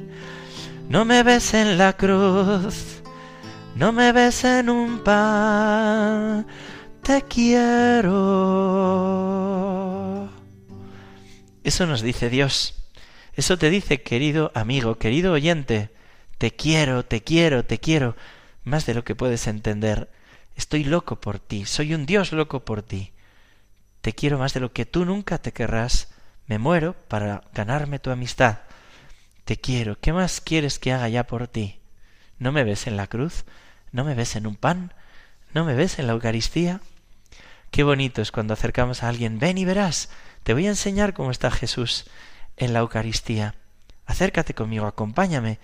No 0.89 1.05
me 1.05 1.21
ves 1.21 1.53
en 1.53 1.77
la 1.77 1.93
cruz, 1.93 3.03
no 3.75 3.91
me 3.91 4.11
ves 4.13 4.43
en 4.43 4.71
un 4.71 5.03
pan, 5.03 6.47
te 7.03 7.21
quiero. 7.29 8.07
Eso 11.63 11.85
nos 11.85 12.01
dice 12.01 12.31
Dios. 12.31 12.73
Eso 13.35 13.59
te 13.59 13.69
dice, 13.69 14.01
querido 14.01 14.51
amigo, 14.55 14.97
querido 14.97 15.33
oyente, 15.33 15.91
te 16.39 16.49
quiero, 16.55 17.05
te 17.05 17.21
quiero, 17.21 17.65
te 17.65 17.79
quiero, 17.79 18.15
más 18.63 18.87
de 18.87 18.95
lo 18.95 19.03
que 19.03 19.13
puedes 19.13 19.45
entender. 19.45 20.09
Estoy 20.55 20.85
loco 20.85 21.21
por 21.21 21.37
ti, 21.37 21.65
soy 21.65 21.93
un 21.93 22.07
Dios 22.07 22.31
loco 22.31 22.65
por 22.65 22.81
ti. 22.81 23.11
Te 24.01 24.13
quiero 24.13 24.37
más 24.37 24.53
de 24.53 24.59
lo 24.59 24.71
que 24.71 24.85
tú 24.85 25.05
nunca 25.05 25.37
te 25.37 25.53
querrás. 25.53 26.09
Me 26.45 26.59
muero 26.59 26.93
para 27.07 27.43
ganarme 27.53 27.99
tu 27.99 28.09
amistad. 28.09 28.59
Te 29.45 29.57
quiero. 29.57 29.99
¿Qué 29.99 30.13
más 30.13 30.41
quieres 30.41 30.79
que 30.79 30.93
haga 30.93 31.09
ya 31.09 31.25
por 31.25 31.47
ti? 31.47 31.79
¿No 32.39 32.51
me 32.51 32.63
ves 32.63 32.87
en 32.87 32.97
la 32.97 33.07
cruz? 33.07 33.45
¿No 33.91 34.03
me 34.03 34.13
ves 34.13 34.35
en 34.35 34.47
un 34.47 34.55
pan? 34.55 34.93
¿No 35.53 35.65
me 35.65 35.73
ves 35.73 35.99
en 35.99 36.07
la 36.07 36.13
Eucaristía? 36.13 36.81
Qué 37.71 37.83
bonito 37.83 38.21
es 38.21 38.31
cuando 38.31 38.53
acercamos 38.53 39.03
a 39.03 39.09
alguien. 39.09 39.39
Ven 39.39 39.57
y 39.57 39.65
verás. 39.65 40.09
Te 40.43 40.53
voy 40.53 40.67
a 40.67 40.69
enseñar 40.69 41.13
cómo 41.13 41.31
está 41.31 41.51
Jesús 41.51 42.05
en 42.55 42.73
la 42.73 42.79
Eucaristía. 42.79 43.55
Acércate 44.05 44.53
conmigo, 44.53 44.85
acompáñame. 44.85 45.59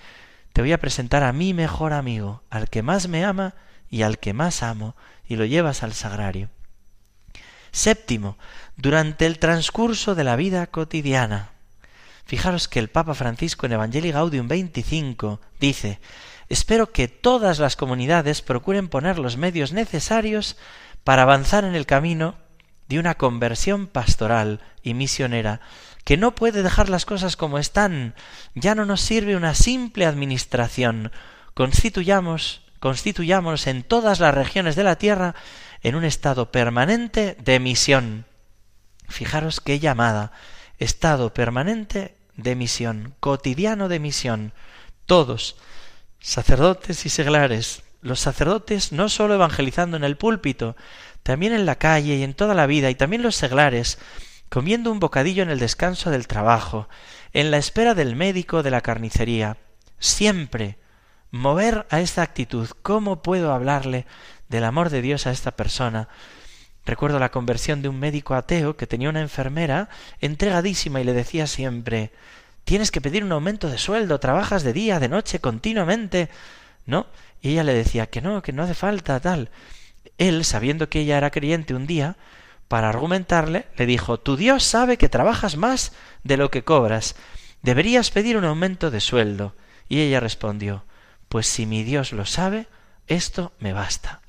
Te 0.52 0.62
voy 0.62 0.72
a 0.72 0.80
presentar 0.80 1.24
a 1.24 1.34
mi 1.34 1.54
mejor 1.54 1.94
amigo, 1.94 2.44
al 2.50 2.70
que 2.70 2.84
más 2.84 3.08
me 3.08 3.26
ama 3.26 3.56
y 3.90 4.04
al 4.04 4.20
que 4.20 4.34
más 4.34 4.62
amo, 4.62 4.96
y 5.28 5.36
lo 5.36 5.46
llevas 5.46 5.84
al 5.84 5.94
sagrario. 5.94 6.50
Séptimo, 7.74 8.38
durante 8.78 9.26
el 9.26 9.40
transcurso 9.40 10.16
de 10.16 10.24
la 10.24 10.38
vida 10.38 10.68
cotidiana. 10.68 11.50
Fijaros 12.26 12.70
que 12.70 12.80
el 12.80 12.88
Papa 12.88 13.16
Francisco 13.16 13.66
en 13.66 13.74
Evangelii 13.74 14.12
Gaudium 14.12 14.48
25 14.48 15.42
dice, 15.60 16.00
espero 16.48 16.92
que 16.92 17.10
todas 17.10 17.60
las 17.60 17.76
comunidades 17.76 18.42
procuren 18.42 18.88
poner 18.88 19.20
los 19.20 19.36
medios 19.36 19.74
necesarios 19.74 20.56
para 21.04 21.24
avanzar 21.24 21.66
en 21.66 21.76
el 21.76 21.86
camino 21.86 22.36
de 22.88 23.00
una 23.00 23.16
conversión 23.16 23.88
pastoral 23.88 24.62
y 24.84 24.94
misionera 24.94 25.60
que 26.04 26.18
no 26.18 26.36
puede 26.36 26.64
dejar 26.64 26.90
las 26.90 27.06
cosas 27.06 27.36
como 27.36 27.58
están. 27.58 28.14
Ya 28.56 28.76
no 28.76 28.86
nos 28.86 29.02
sirve 29.02 29.36
una 29.36 29.56
simple 29.56 30.06
administración. 30.06 31.12
Constituyamos, 31.54 32.63
constituyámonos 32.84 33.68
en 33.68 33.82
todas 33.84 34.20
las 34.20 34.36
regiones 34.36 34.76
de 34.76 34.84
la 34.84 34.98
tierra 34.98 35.36
en 35.84 35.96
un 35.96 36.04
estado 36.04 36.52
permanente 36.52 37.38
de 37.40 37.62
misión. 37.62 38.26
Fijaros 39.08 39.62
qué 39.62 39.80
llamada, 39.80 40.34
estado 40.80 41.34
permanente 41.34 42.18
de 42.36 42.58
misión, 42.58 43.16
cotidiano 43.22 43.88
de 43.88 44.00
misión. 44.00 44.52
Todos, 45.06 45.56
sacerdotes 46.20 47.06
y 47.06 47.10
seglares, 47.10 47.84
los 48.02 48.20
sacerdotes 48.20 48.92
no 48.92 49.08
sólo 49.08 49.36
evangelizando 49.36 49.96
en 49.96 50.04
el 50.04 50.18
púlpito, 50.18 50.76
también 51.24 51.54
en 51.54 51.66
la 51.66 51.78
calle 51.78 52.18
y 52.18 52.24
en 52.24 52.34
toda 52.34 52.54
la 52.54 52.68
vida, 52.68 52.90
y 52.90 52.96
también 52.96 53.24
los 53.24 53.38
seglares, 53.38 53.98
comiendo 54.50 54.92
un 54.92 55.00
bocadillo 55.00 55.42
en 55.42 55.50
el 55.50 55.60
descanso 55.60 56.10
del 56.10 56.28
trabajo, 56.28 56.90
en 57.32 57.50
la 57.50 57.60
espera 57.60 57.94
del 57.94 58.18
médico 58.18 58.62
de 58.62 58.72
la 58.72 58.82
carnicería. 58.82 59.56
Siempre 60.00 60.83
mover 61.34 61.88
a 61.90 62.00
esta 62.00 62.22
actitud. 62.22 62.70
¿Cómo 62.84 63.24
puedo 63.24 63.52
hablarle 63.52 64.06
del 64.54 64.66
amor 64.66 64.92
de 64.92 65.02
Dios 65.02 65.26
a 65.26 65.32
esta 65.32 65.52
persona. 65.52 66.08
Recuerdo 66.86 67.18
la 67.18 67.32
conversión 67.32 67.82
de 67.82 67.90
un 67.90 68.00
médico 68.00 68.36
ateo 68.36 68.78
que 68.78 68.86
tenía 68.86 69.10
una 69.10 69.22
enfermera 69.22 69.90
entregadísima 70.22 71.02
y 71.02 71.04
le 71.04 71.14
decía 71.14 71.48
siempre 71.48 72.12
Tienes 72.64 72.92
que 72.92 73.02
pedir 73.02 73.24
un 73.24 73.32
aumento 73.32 73.68
de 73.68 73.80
sueldo, 73.80 74.20
trabajas 74.20 74.64
de 74.64 74.72
día, 74.72 75.00
de 75.00 75.10
noche, 75.10 75.40
continuamente. 75.40 76.30
¿No? 76.86 77.08
Y 77.42 77.50
ella 77.50 77.64
le 77.64 77.74
decía 77.74 78.06
que 78.06 78.22
no, 78.22 78.42
que 78.42 78.54
no 78.54 78.64
hace 78.64 78.76
falta, 78.76 79.20
tal. 79.20 79.50
Él, 80.18 80.46
sabiendo 80.46 80.88
que 80.88 81.00
ella 81.00 81.18
era 81.18 81.32
creyente 81.32 81.74
un 81.74 81.88
día, 81.88 82.16
para 82.68 82.90
argumentarle, 82.90 83.66
le 83.76 83.86
dijo 83.86 84.20
Tu 84.20 84.38
Dios 84.38 84.64
sabe 84.64 84.98
que 84.98 85.10
trabajas 85.10 85.58
más 85.58 85.94
de 86.24 86.38
lo 86.38 86.52
que 86.52 86.64
cobras. 86.64 87.16
Deberías 87.64 88.12
pedir 88.12 88.38
un 88.38 88.46
aumento 88.46 88.92
de 88.92 89.02
sueldo. 89.02 89.56
Y 89.90 90.00
ella 90.00 90.20
respondió 90.22 90.86
Pues 91.30 91.48
si 91.48 91.66
mi 91.66 91.84
Dios 91.84 92.12
lo 92.12 92.26
sabe, 92.26 92.68
esto 93.08 93.54
me 93.60 93.74
basta. 93.74 94.22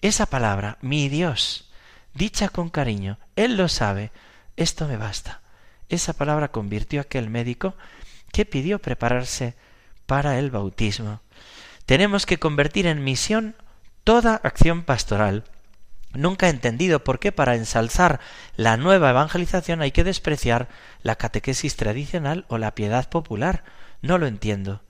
Esa 0.00 0.26
palabra, 0.26 0.78
mi 0.80 1.08
Dios, 1.08 1.70
dicha 2.14 2.48
con 2.48 2.70
cariño, 2.70 3.18
Él 3.36 3.56
lo 3.56 3.68
sabe, 3.68 4.12
esto 4.56 4.86
me 4.86 4.96
basta. 4.96 5.40
Esa 5.88 6.12
palabra 6.12 6.48
convirtió 6.48 7.00
a 7.00 7.02
aquel 7.02 7.30
médico 7.30 7.74
que 8.32 8.44
pidió 8.44 8.78
prepararse 8.78 9.54
para 10.06 10.38
el 10.38 10.50
bautismo. 10.50 11.20
Tenemos 11.86 12.26
que 12.26 12.38
convertir 12.38 12.86
en 12.86 13.02
misión 13.02 13.56
toda 14.04 14.36
acción 14.36 14.84
pastoral. 14.84 15.44
Nunca 16.12 16.46
he 16.46 16.50
entendido 16.50 17.04
por 17.04 17.18
qué 17.18 17.32
para 17.32 17.54
ensalzar 17.54 18.20
la 18.56 18.76
nueva 18.76 19.10
evangelización 19.10 19.82
hay 19.82 19.92
que 19.92 20.04
despreciar 20.04 20.68
la 21.02 21.16
catequesis 21.16 21.76
tradicional 21.76 22.44
o 22.48 22.58
la 22.58 22.74
piedad 22.74 23.08
popular. 23.08 23.64
No 24.00 24.18
lo 24.18 24.26
entiendo. 24.26 24.82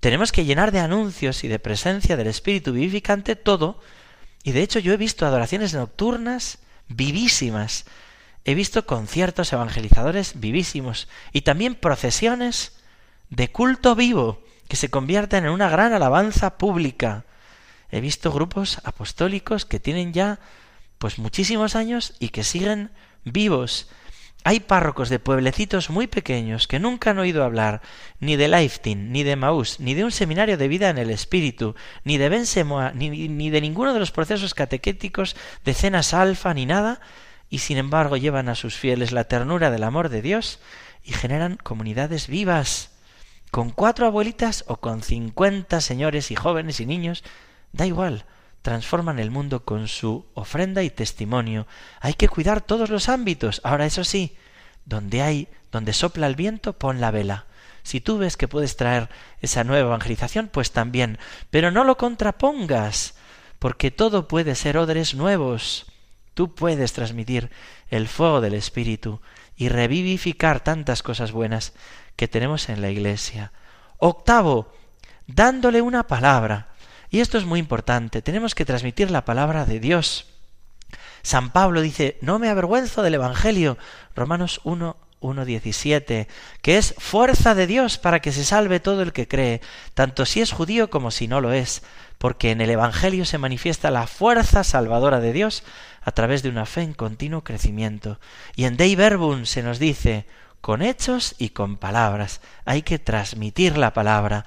Tenemos 0.00 0.32
que 0.32 0.44
llenar 0.44 0.72
de 0.72 0.80
anuncios 0.80 1.44
y 1.44 1.48
de 1.48 1.58
presencia 1.58 2.16
del 2.16 2.26
Espíritu 2.26 2.72
vivificante 2.72 3.36
todo. 3.36 3.80
Y 4.42 4.52
de 4.52 4.62
hecho 4.62 4.78
yo 4.78 4.92
he 4.92 4.96
visto 4.96 5.26
adoraciones 5.26 5.74
nocturnas 5.74 6.58
vivísimas, 6.88 7.84
he 8.44 8.54
visto 8.54 8.86
conciertos 8.86 9.52
evangelizadores 9.52 10.40
vivísimos. 10.40 11.08
Y 11.32 11.42
también 11.42 11.74
procesiones 11.74 12.72
de 13.28 13.52
culto 13.52 13.94
vivo 13.94 14.42
que 14.68 14.76
se 14.76 14.88
convierten 14.88 15.44
en 15.44 15.50
una 15.50 15.68
gran 15.68 15.92
alabanza 15.92 16.56
pública. 16.56 17.24
He 17.90 18.00
visto 18.00 18.32
grupos 18.32 18.80
apostólicos 18.84 19.66
que 19.66 19.80
tienen 19.80 20.12
ya 20.12 20.40
pues 20.98 21.18
muchísimos 21.18 21.76
años 21.76 22.14
y 22.18 22.28
que 22.28 22.44
siguen 22.44 22.90
vivos 23.24 23.88
hay 24.42 24.60
párrocos 24.60 25.08
de 25.08 25.18
pueblecitos 25.18 25.90
muy 25.90 26.06
pequeños 26.06 26.66
que 26.66 26.78
nunca 26.78 27.10
han 27.10 27.18
oído 27.18 27.44
hablar 27.44 27.82
ni 28.20 28.36
de 28.36 28.48
Leiftin, 28.48 29.12
ni 29.12 29.22
de 29.22 29.36
Maús, 29.36 29.80
ni 29.80 29.94
de 29.94 30.04
un 30.04 30.12
seminario 30.12 30.56
de 30.56 30.68
vida 30.68 30.88
en 30.88 30.98
el 30.98 31.10
espíritu, 31.10 31.74
ni 32.04 32.16
de 32.16 32.28
Bensemoa, 32.28 32.92
ni, 32.92 33.28
ni 33.28 33.50
de 33.50 33.60
ninguno 33.60 33.92
de 33.92 34.00
los 34.00 34.12
procesos 34.12 34.54
catequéticos 34.54 35.36
de 35.64 35.74
cenas 35.74 36.14
alfa, 36.14 36.54
ni 36.54 36.64
nada, 36.64 37.00
y 37.50 37.58
sin 37.58 37.76
embargo 37.76 38.16
llevan 38.16 38.48
a 38.48 38.54
sus 38.54 38.76
fieles 38.76 39.12
la 39.12 39.24
ternura 39.24 39.70
del 39.70 39.84
amor 39.84 40.08
de 40.08 40.22
Dios 40.22 40.60
y 41.04 41.12
generan 41.12 41.56
comunidades 41.56 42.26
vivas, 42.26 42.90
con 43.50 43.70
cuatro 43.70 44.06
abuelitas 44.06 44.64
o 44.68 44.76
con 44.76 45.02
cincuenta 45.02 45.80
señores 45.80 46.30
y 46.30 46.36
jóvenes 46.36 46.80
y 46.80 46.86
niños, 46.86 47.24
da 47.72 47.86
igual, 47.86 48.24
transforman 48.62 49.18
el 49.18 49.30
mundo 49.30 49.64
con 49.64 49.88
su 49.88 50.26
ofrenda 50.34 50.82
y 50.82 50.90
testimonio. 50.90 51.66
Hay 52.00 52.14
que 52.14 52.28
cuidar 52.28 52.60
todos 52.60 52.90
los 52.90 53.08
ámbitos. 53.08 53.60
Ahora, 53.64 53.86
eso 53.86 54.04
sí, 54.04 54.36
donde 54.84 55.22
hay, 55.22 55.48
donde 55.72 55.92
sopla 55.92 56.26
el 56.26 56.34
viento, 56.34 56.74
pon 56.74 57.00
la 57.00 57.10
vela. 57.10 57.46
Si 57.82 58.00
tú 58.00 58.18
ves 58.18 58.36
que 58.36 58.48
puedes 58.48 58.76
traer 58.76 59.08
esa 59.40 59.64
nueva 59.64 59.88
evangelización, 59.88 60.48
pues 60.48 60.72
también. 60.72 61.18
Pero 61.50 61.70
no 61.70 61.84
lo 61.84 61.96
contrapongas, 61.96 63.14
porque 63.58 63.90
todo 63.90 64.28
puede 64.28 64.54
ser 64.54 64.76
odres 64.76 65.14
nuevos. 65.14 65.86
Tú 66.34 66.54
puedes 66.54 66.92
transmitir 66.92 67.50
el 67.88 68.08
fuego 68.08 68.40
del 68.40 68.54
Espíritu 68.54 69.20
y 69.56 69.68
revivificar 69.68 70.60
tantas 70.60 71.02
cosas 71.02 71.32
buenas 71.32 71.72
que 72.16 72.28
tenemos 72.28 72.68
en 72.68 72.80
la 72.80 72.90
Iglesia. 72.90 73.52
Octavo, 73.98 74.72
dándole 75.26 75.82
una 75.82 76.06
palabra. 76.06 76.68
Y 77.10 77.20
esto 77.20 77.38
es 77.38 77.44
muy 77.44 77.58
importante, 77.58 78.22
tenemos 78.22 78.54
que 78.54 78.64
transmitir 78.64 79.10
la 79.10 79.24
palabra 79.24 79.64
de 79.64 79.80
Dios. 79.80 80.26
San 81.22 81.50
Pablo 81.50 81.80
dice, 81.80 82.16
no 82.20 82.38
me 82.38 82.48
avergüenzo 82.48 83.02
del 83.02 83.14
Evangelio, 83.14 83.76
Romanos 84.14 84.60
1, 84.64 84.96
1.17, 85.20 86.28
que 86.62 86.78
es 86.78 86.94
fuerza 86.98 87.54
de 87.54 87.66
Dios 87.66 87.98
para 87.98 88.20
que 88.20 88.32
se 88.32 88.44
salve 88.44 88.80
todo 88.80 89.02
el 89.02 89.12
que 89.12 89.28
cree, 89.28 89.60
tanto 89.94 90.24
si 90.24 90.40
es 90.40 90.52
judío 90.52 90.88
como 90.88 91.10
si 91.10 91.28
no 91.28 91.40
lo 91.40 91.52
es, 91.52 91.82
porque 92.18 92.50
en 92.50 92.60
el 92.60 92.70
Evangelio 92.70 93.24
se 93.24 93.38
manifiesta 93.38 93.90
la 93.90 94.06
fuerza 94.06 94.64
salvadora 94.64 95.20
de 95.20 95.32
Dios 95.32 95.62
a 96.02 96.12
través 96.12 96.42
de 96.42 96.48
una 96.48 96.66
fe 96.66 96.82
en 96.82 96.94
continuo 96.94 97.44
crecimiento. 97.44 98.18
Y 98.56 98.64
en 98.64 98.76
Dei 98.76 98.94
Verbum 98.94 99.46
se 99.46 99.62
nos 99.62 99.78
dice, 99.78 100.26
con 100.60 100.82
hechos 100.82 101.34
y 101.38 101.50
con 101.50 101.76
palabras, 101.76 102.40
hay 102.64 102.82
que 102.82 102.98
transmitir 102.98 103.78
la 103.78 103.92
palabra. 103.92 104.46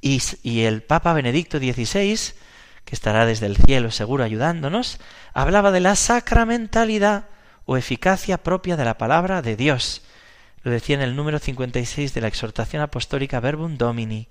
Y, 0.00 0.62
el 0.62 0.82
Papa 0.82 1.12
Benedicto 1.12 1.58
XVI, 1.58 2.34
que 2.84 2.94
estará 2.94 3.26
desde 3.26 3.46
el 3.46 3.56
cielo 3.56 3.90
seguro 3.90 4.24
ayudándonos, 4.24 5.00
hablaba 5.34 5.70
de 5.72 5.80
la 5.80 5.96
sacramentalidad 5.96 7.26
o 7.64 7.76
eficacia 7.76 8.38
propia 8.38 8.76
de 8.76 8.84
la 8.84 8.96
palabra 8.96 9.42
de 9.42 9.56
Dios. 9.56 10.02
Lo 10.62 10.70
decía 10.70 10.96
en 10.96 11.02
el 11.02 11.16
número 11.16 11.38
56 11.38 12.14
de 12.14 12.20
la 12.20 12.28
exhortación 12.28 12.82
apostólica 12.82 13.40
Verbum 13.40 13.76
Domini. 13.76 14.28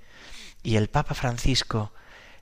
Y 0.63 0.77
el 0.77 0.87
Papa 0.89 1.13
Francisco, 1.13 1.91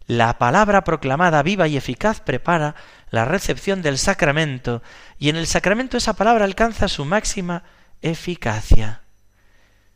la 0.08 0.38
palabra 0.38 0.84
proclamada 0.84 1.42
viva 1.42 1.68
y 1.68 1.78
eficaz 1.78 2.22
prepara 2.22 2.76
la 3.10 3.26
recepción 3.26 3.82
del 3.82 3.98
sacramento, 3.98 4.84
y 5.18 5.30
en 5.30 5.36
el 5.36 5.48
sacramento 5.48 5.98
esa 5.98 6.14
palabra 6.14 6.46
alcanza 6.46 6.88
su 6.88 7.06
máxima 7.06 7.64
eficacia. 8.02 9.02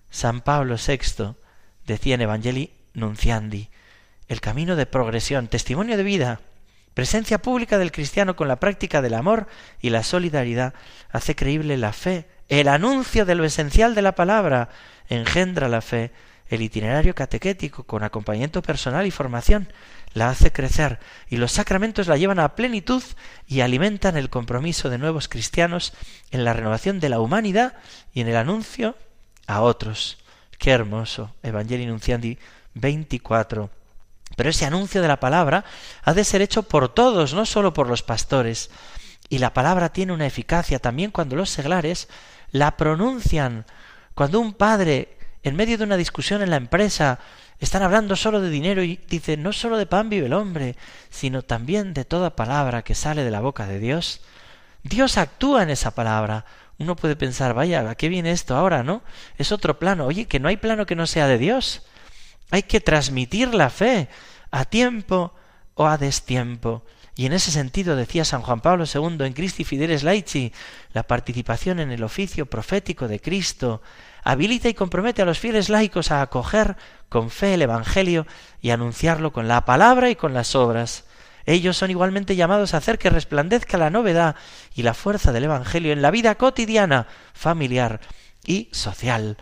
San 0.10 0.42
Pablo 0.42 0.76
VI 0.76 1.36
decía 1.86 2.16
en 2.16 2.22
Evangelii 2.22 2.79
Nunciandi, 2.94 3.70
el 4.28 4.42
camino 4.42 4.76
de 4.76 4.86
progresión, 4.86 5.48
testimonio 5.48 5.98
de 5.98 6.04
vida, 6.04 6.40
Presencia 7.00 7.42
pública 7.42 7.78
del 7.78 7.94
cristiano 7.94 8.36
con 8.36 8.50
la 8.50 8.60
práctica 8.60 9.02
del 9.02 9.14
amor 9.14 9.48
y 9.80 9.90
la 9.90 10.04
solidaridad 10.04 10.74
hace 11.10 11.34
creíble 11.34 11.78
la 11.78 11.94
fe. 11.94 12.28
El 12.50 12.68
anuncio 12.68 13.26
de 13.26 13.36
lo 13.36 13.46
esencial 13.46 13.96
de 13.96 14.02
la 14.02 14.16
palabra 14.16 14.68
engendra 15.08 15.70
la 15.70 15.80
fe. 15.80 16.12
El 16.50 16.62
itinerario 16.62 17.16
catequético 17.16 17.84
con 17.84 18.04
acompañamiento 18.04 18.62
personal 18.62 19.08
y 19.08 19.12
formación 19.12 19.72
la 20.14 20.30
hace 20.30 20.52
crecer 20.52 21.00
y 21.30 21.38
los 21.38 21.54
sacramentos 21.54 22.08
la 22.08 22.18
llevan 22.18 22.40
a 22.40 22.56
plenitud 22.56 23.04
y 23.48 23.62
alimentan 23.62 24.18
el 24.18 24.30
compromiso 24.30 24.90
de 24.90 24.98
nuevos 24.98 25.30
cristianos 25.30 25.94
en 26.32 26.44
la 26.44 26.52
renovación 26.52 27.00
de 27.00 27.08
la 27.08 27.22
humanidad 27.22 27.76
y 28.14 28.20
en 28.20 28.28
el 28.28 28.36
anuncio 28.36 28.98
a 29.48 29.62
otros. 29.62 30.18
Qué 30.58 30.72
hermoso. 30.72 31.34
Evangelii 31.44 31.86
Nunciandi 31.86 32.40
24. 32.74 33.70
Pero 34.36 34.50
ese 34.50 34.66
anuncio 34.66 35.02
de 35.02 35.08
la 35.08 35.20
palabra 35.20 35.66
ha 36.04 36.14
de 36.14 36.24
ser 36.24 36.42
hecho 36.42 36.64
por 36.64 36.90
todos, 36.90 37.34
no 37.34 37.46
sólo 37.46 37.74
por 37.74 37.88
los 37.88 38.04
pastores. 38.04 38.70
Y 39.28 39.40
la 39.40 39.54
palabra 39.54 39.90
tiene 39.90 40.14
una 40.14 40.26
eficacia 40.26 40.80
también 40.80 41.12
cuando 41.12 41.36
los 41.36 41.50
seglares 41.50 42.08
la 42.52 42.78
pronuncian. 42.78 43.66
Cuando 44.16 44.40
un 44.40 44.54
padre, 44.54 45.18
en 45.44 45.56
medio 45.56 45.78
de 45.78 45.84
una 45.84 45.98
discusión 45.98 46.42
en 46.42 46.50
la 46.50 46.58
empresa, 46.58 47.20
están 47.60 47.84
hablando 47.84 48.16
solo 48.16 48.42
de 48.42 48.50
dinero 48.50 48.84
y 48.84 49.00
dice, 49.08 49.36
no 49.38 49.52
solo 49.52 49.78
de 49.78 49.86
pan 49.86 50.10
vive 50.10 50.28
el 50.28 50.34
hombre, 50.34 50.76
sino 51.10 51.42
también 51.42 51.94
de 51.94 52.06
toda 52.06 52.36
palabra 52.36 52.84
que 52.84 52.96
sale 52.96 53.24
de 53.24 53.32
la 53.32 53.42
boca 53.42 53.68
de 53.68 53.80
Dios. 53.80 54.22
Dios 54.84 55.18
actúa 55.18 55.64
en 55.64 55.70
esa 55.70 55.92
palabra. 55.92 56.46
Uno 56.78 56.96
puede 56.96 57.18
pensar, 57.18 57.54
vaya, 57.54 57.90
¿a 57.90 57.96
qué 57.96 58.08
viene 58.08 58.32
esto 58.32 58.56
ahora, 58.56 58.84
no? 58.84 59.04
Es 59.38 59.52
otro 59.52 59.78
plano. 59.78 60.06
Oye, 60.06 60.26
que 60.26 60.40
no 60.40 60.48
hay 60.48 60.56
plano 60.56 60.86
que 60.86 60.96
no 60.96 61.06
sea 61.06 61.28
de 61.28 61.38
Dios. 61.38 61.84
Hay 62.52 62.64
que 62.64 62.82
transmitir 62.82 63.54
la 63.54 63.70
fe 63.70 64.10
a 64.52 64.66
tiempo 64.66 65.34
o 65.76 65.88
a 65.88 65.98
destiempo. 65.98 66.84
Y 67.16 67.26
en 67.26 67.34
ese 67.34 67.52
sentido 67.52 67.96
decía 67.96 68.24
San 68.24 68.42
Juan 68.42 68.62
Pablo 68.62 68.86
II 68.86 69.26
en 69.26 69.34
Christi 69.34 69.66
Fideles 69.66 70.04
Laici, 70.04 70.54
la 70.94 71.04
participación 71.04 71.80
en 71.80 71.92
el 71.92 72.04
oficio 72.04 72.46
profético 72.46 73.08
de 73.08 73.20
Cristo 73.20 73.82
habilita 74.24 74.70
y 74.70 74.74
compromete 74.74 75.22
a 75.22 75.26
los 75.26 75.40
fieles 75.40 75.70
laicos 75.70 76.12
a 76.12 76.22
acoger 76.22 76.78
con 77.08 77.30
fe 77.30 77.56
el 77.56 77.62
Evangelio 77.62 78.28
y 78.62 78.70
anunciarlo 78.70 79.34
con 79.34 79.48
la 79.48 79.66
palabra 79.66 80.10
y 80.10 80.16
con 80.16 80.34
las 80.34 80.56
obras. 80.56 81.06
Ellos 81.46 81.78
son 81.78 81.90
igualmente 81.90 82.36
llamados 82.36 82.74
a 82.74 82.78
hacer 82.78 83.00
que 83.00 83.10
resplandezca 83.10 83.78
la 83.78 83.90
novedad 83.90 84.36
y 84.76 84.84
la 84.84 84.94
fuerza 84.94 85.32
del 85.32 85.46
Evangelio 85.46 85.94
en 85.94 86.02
la 86.02 86.12
vida 86.12 86.36
cotidiana, 86.36 87.08
familiar 87.34 88.02
y 88.46 88.70
social. 88.72 89.38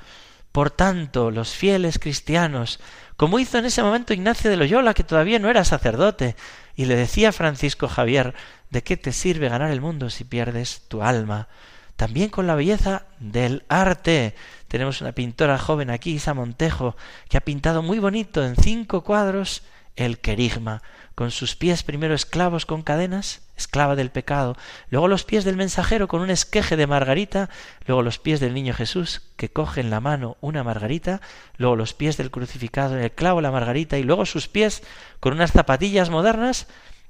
Por 0.52 0.72
tanto, 0.72 1.32
los 1.32 1.52
fieles 1.52 2.00
cristianos, 2.00 2.80
como 3.16 3.40
hizo 3.40 3.58
en 3.58 3.66
ese 3.66 3.84
momento 3.84 4.14
Ignacio 4.14 4.50
de 4.50 4.58
Loyola, 4.58 4.94
que 4.94 5.04
todavía 5.04 5.40
no 5.40 5.50
era 5.50 5.64
sacerdote, 5.64 6.36
y 6.76 6.86
le 6.86 6.96
decía 6.96 7.30
a 7.30 7.34
Francisco 7.34 7.88
Javier, 7.88 8.34
¿de 8.70 8.84
qué 8.84 8.98
te 8.98 9.12
sirve 9.12 9.50
ganar 9.50 9.72
el 9.72 9.82
mundo 9.82 10.10
si 10.10 10.24
pierdes 10.24 10.82
tu 10.88 11.02
alma? 11.02 11.48
También 11.96 12.30
con 12.30 12.46
la 12.46 12.56
belleza 12.56 13.06
del 13.20 13.64
arte. 13.70 14.36
Tenemos 14.68 15.02
una 15.02 15.14
pintora 15.14 15.58
joven 15.58 15.90
aquí, 15.90 16.14
Isa 16.14 16.36
Montejo, 16.36 16.96
que 17.28 17.38
ha 17.38 17.42
pintado 17.42 17.82
muy 17.82 17.98
bonito 17.98 18.46
en 18.46 18.56
cinco 18.56 19.04
cuadros 19.04 19.64
el 19.98 20.20
querigma, 20.20 20.82
con 21.16 21.32
sus 21.32 21.56
pies 21.56 21.84
primero 21.84 22.14
esclavos 22.14 22.66
con 22.66 22.84
cadenas, 22.84 23.42
esclava 23.58 23.96
del 23.96 24.12
pecado, 24.12 24.56
luego 24.92 25.08
los 25.08 25.24
pies 25.24 25.44
del 25.44 25.58
mensajero 25.58 26.08
con 26.08 26.22
un 26.22 26.30
esqueje 26.30 26.78
de 26.78 26.86
margarita, 26.86 27.50
luego 27.88 28.04
los 28.04 28.20
pies 28.20 28.40
del 28.40 28.54
niño 28.54 28.76
Jesús 28.76 29.24
que 29.36 29.50
coge 29.50 29.82
en 29.82 29.90
la 29.90 30.00
mano 30.00 30.38
una 30.40 30.64
margarita, 30.64 31.20
luego 31.58 31.76
los 31.76 31.96
pies 31.96 32.16
del 32.18 32.32
crucificado 32.32 32.96
en 32.96 33.04
el 33.04 33.12
clavo 33.12 33.42
la 33.42 33.52
margarita 33.52 33.98
y 33.98 34.04
luego 34.04 34.26
sus 34.28 34.48
pies 34.48 34.84
con 35.20 35.34
unas 35.34 35.52
zapatillas 35.52 36.12
modernas 36.12 36.68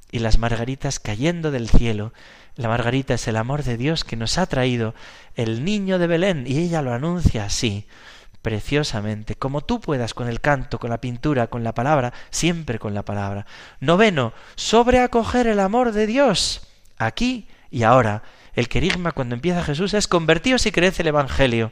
y 0.09 0.19
las 0.19 0.39
margaritas 0.39 1.01
cayendo 1.01 1.51
del 1.51 1.67
cielo. 1.67 2.13
La 2.55 2.69
margarita 2.69 3.15
es 3.15 3.27
el 3.27 3.35
amor 3.35 3.63
de 3.63 3.75
Dios 3.75 4.05
que 4.05 4.15
nos 4.15 4.37
ha 4.37 4.45
traído 4.45 4.95
el 5.35 5.65
niño 5.65 5.99
de 5.99 6.07
Belén 6.07 6.45
y 6.47 6.59
ella 6.59 6.81
lo 6.81 6.93
anuncia 6.93 7.43
así 7.43 7.85
preciosamente, 8.41 9.35
como 9.35 9.61
tú 9.61 9.81
puedas 9.81 10.13
con 10.13 10.27
el 10.27 10.41
canto, 10.41 10.79
con 10.79 10.89
la 10.89 11.01
pintura, 11.01 11.47
con 11.47 11.63
la 11.63 11.73
palabra, 11.73 12.13
siempre 12.29 12.79
con 12.79 12.93
la 12.93 13.03
palabra. 13.03 13.45
Noveno, 13.79 14.33
sobreacoger 14.55 15.47
el 15.47 15.59
amor 15.59 15.91
de 15.91 16.07
Dios, 16.07 16.67
aquí 16.97 17.47
y 17.69 17.83
ahora. 17.83 18.23
El 18.53 18.69
querigma 18.69 19.11
cuando 19.11 19.35
empieza 19.35 19.63
Jesús 19.63 19.93
es 19.93 20.07
convertido 20.07 20.57
si 20.57 20.71
crece 20.71 21.01
el 21.01 21.09
Evangelio. 21.09 21.71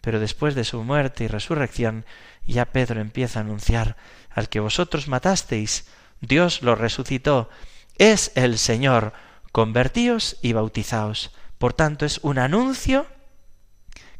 Pero 0.00 0.20
después 0.20 0.54
de 0.54 0.64
su 0.64 0.82
muerte 0.82 1.24
y 1.24 1.28
resurrección, 1.28 2.04
ya 2.46 2.66
Pedro 2.66 3.00
empieza 3.00 3.40
a 3.40 3.42
anunciar 3.42 3.96
al 4.30 4.48
que 4.48 4.60
vosotros 4.60 5.08
matasteis, 5.08 5.86
Dios 6.20 6.62
lo 6.62 6.74
resucitó, 6.74 7.48
es 7.98 8.32
el 8.34 8.58
Señor, 8.58 9.12
convertíos 9.52 10.36
y 10.42 10.52
bautizaos. 10.52 11.34
Por 11.58 11.72
tanto, 11.72 12.04
es 12.04 12.18
un 12.22 12.38
anuncio 12.38 13.06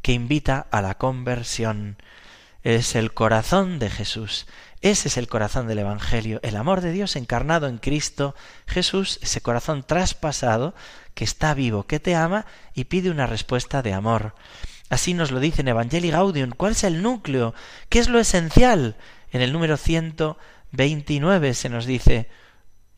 que 0.01 0.13
invita 0.13 0.67
a 0.71 0.81
la 0.81 0.95
conversión. 0.95 1.97
Es 2.63 2.95
el 2.95 3.13
corazón 3.13 3.79
de 3.79 3.89
Jesús. 3.89 4.47
Ese 4.81 5.07
es 5.07 5.17
el 5.17 5.27
corazón 5.27 5.67
del 5.67 5.79
Evangelio, 5.79 6.39
el 6.43 6.55
amor 6.55 6.81
de 6.81 6.91
Dios 6.91 7.15
encarnado 7.15 7.67
en 7.67 7.79
Cristo 7.79 8.35
Jesús, 8.67 9.19
ese 9.23 9.41
corazón 9.41 9.83
traspasado 9.83 10.75
que 11.15 11.23
está 11.23 11.55
vivo, 11.55 11.87
que 11.87 11.99
te 11.99 12.15
ama 12.15 12.45
y 12.75 12.83
pide 12.85 13.09
una 13.09 13.25
respuesta 13.25 13.81
de 13.81 13.93
amor. 13.93 14.35
Así 14.89 15.13
nos 15.13 15.31
lo 15.31 15.39
dice 15.39 15.61
en 15.61 15.69
Evangelii 15.69 16.11
Gaudium. 16.11 16.51
¿Cuál 16.51 16.73
es 16.73 16.83
el 16.83 17.01
núcleo? 17.01 17.55
¿Qué 17.89 17.99
es 17.99 18.07
lo 18.07 18.19
esencial? 18.19 18.95
En 19.31 19.41
el 19.41 19.51
número 19.51 19.77
129 19.77 21.53
se 21.55 21.69
nos 21.69 21.85
dice, 21.85 22.29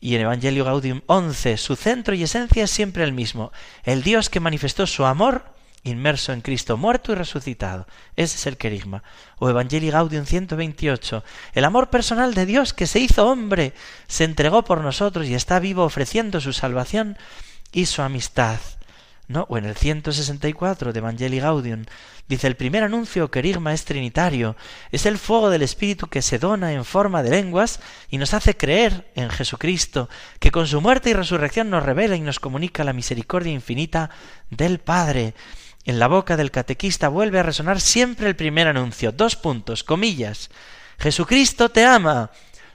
y 0.00 0.14
en 0.14 0.22
Evangelio 0.22 0.64
Gaudium 0.64 1.00
11, 1.06 1.56
su 1.56 1.76
centro 1.76 2.14
y 2.14 2.22
esencia 2.22 2.64
es 2.64 2.70
siempre 2.70 3.04
el 3.04 3.12
mismo, 3.12 3.52
el 3.84 4.02
Dios 4.02 4.30
que 4.30 4.40
manifestó 4.40 4.86
su 4.86 5.04
amor 5.04 5.49
inmerso 5.82 6.32
en 6.32 6.40
Cristo, 6.40 6.76
muerto 6.76 7.12
y 7.12 7.14
resucitado. 7.14 7.86
Ese 8.16 8.36
es 8.36 8.46
el 8.46 8.56
querigma. 8.56 9.02
O 9.38 9.48
Evangelii 9.48 9.90
Gaudium 9.90 10.26
128, 10.26 11.24
el 11.54 11.64
amor 11.64 11.90
personal 11.90 12.34
de 12.34 12.46
Dios 12.46 12.74
que 12.74 12.86
se 12.86 13.00
hizo 13.00 13.26
hombre, 13.26 13.72
se 14.06 14.24
entregó 14.24 14.62
por 14.62 14.80
nosotros 14.82 15.26
y 15.26 15.34
está 15.34 15.58
vivo 15.58 15.84
ofreciendo 15.84 16.40
su 16.40 16.52
salvación 16.52 17.16
y 17.72 17.86
su 17.86 18.02
amistad. 18.02 18.58
¿No? 19.28 19.46
O 19.48 19.56
en 19.56 19.64
el 19.64 19.76
164 19.76 20.92
de 20.92 20.98
Evangelii 20.98 21.38
Gaudium 21.38 21.84
dice 22.26 22.48
el 22.48 22.56
primer 22.56 22.82
anuncio 22.82 23.30
querigma 23.30 23.72
es 23.72 23.84
trinitario, 23.84 24.56
es 24.90 25.06
el 25.06 25.18
fuego 25.18 25.50
del 25.50 25.62
Espíritu 25.62 26.08
que 26.08 26.20
se 26.20 26.40
dona 26.40 26.72
en 26.72 26.84
forma 26.84 27.22
de 27.22 27.30
lenguas 27.30 27.78
y 28.08 28.18
nos 28.18 28.34
hace 28.34 28.56
creer 28.56 29.08
en 29.14 29.30
Jesucristo, 29.30 30.08
que 30.40 30.50
con 30.50 30.66
su 30.66 30.80
muerte 30.80 31.10
y 31.10 31.12
resurrección 31.12 31.70
nos 31.70 31.84
revela 31.84 32.16
y 32.16 32.20
nos 32.20 32.40
comunica 32.40 32.82
la 32.82 32.92
misericordia 32.92 33.52
infinita 33.52 34.10
del 34.50 34.80
Padre. 34.80 35.34
En 35.84 35.98
la 35.98 36.08
boca 36.08 36.36
del 36.36 36.50
catequista 36.50 37.08
vuelve 37.08 37.38
a 37.38 37.42
resonar 37.42 37.80
siempre 37.80 38.28
el 38.28 38.36
primer 38.36 38.68
anuncio. 38.68 39.12
Dos 39.12 39.36
puntos, 39.36 39.82
comillas. 39.84 40.50
Jesucristo 40.98 41.70
te 41.70 41.86
ama, 41.86 42.30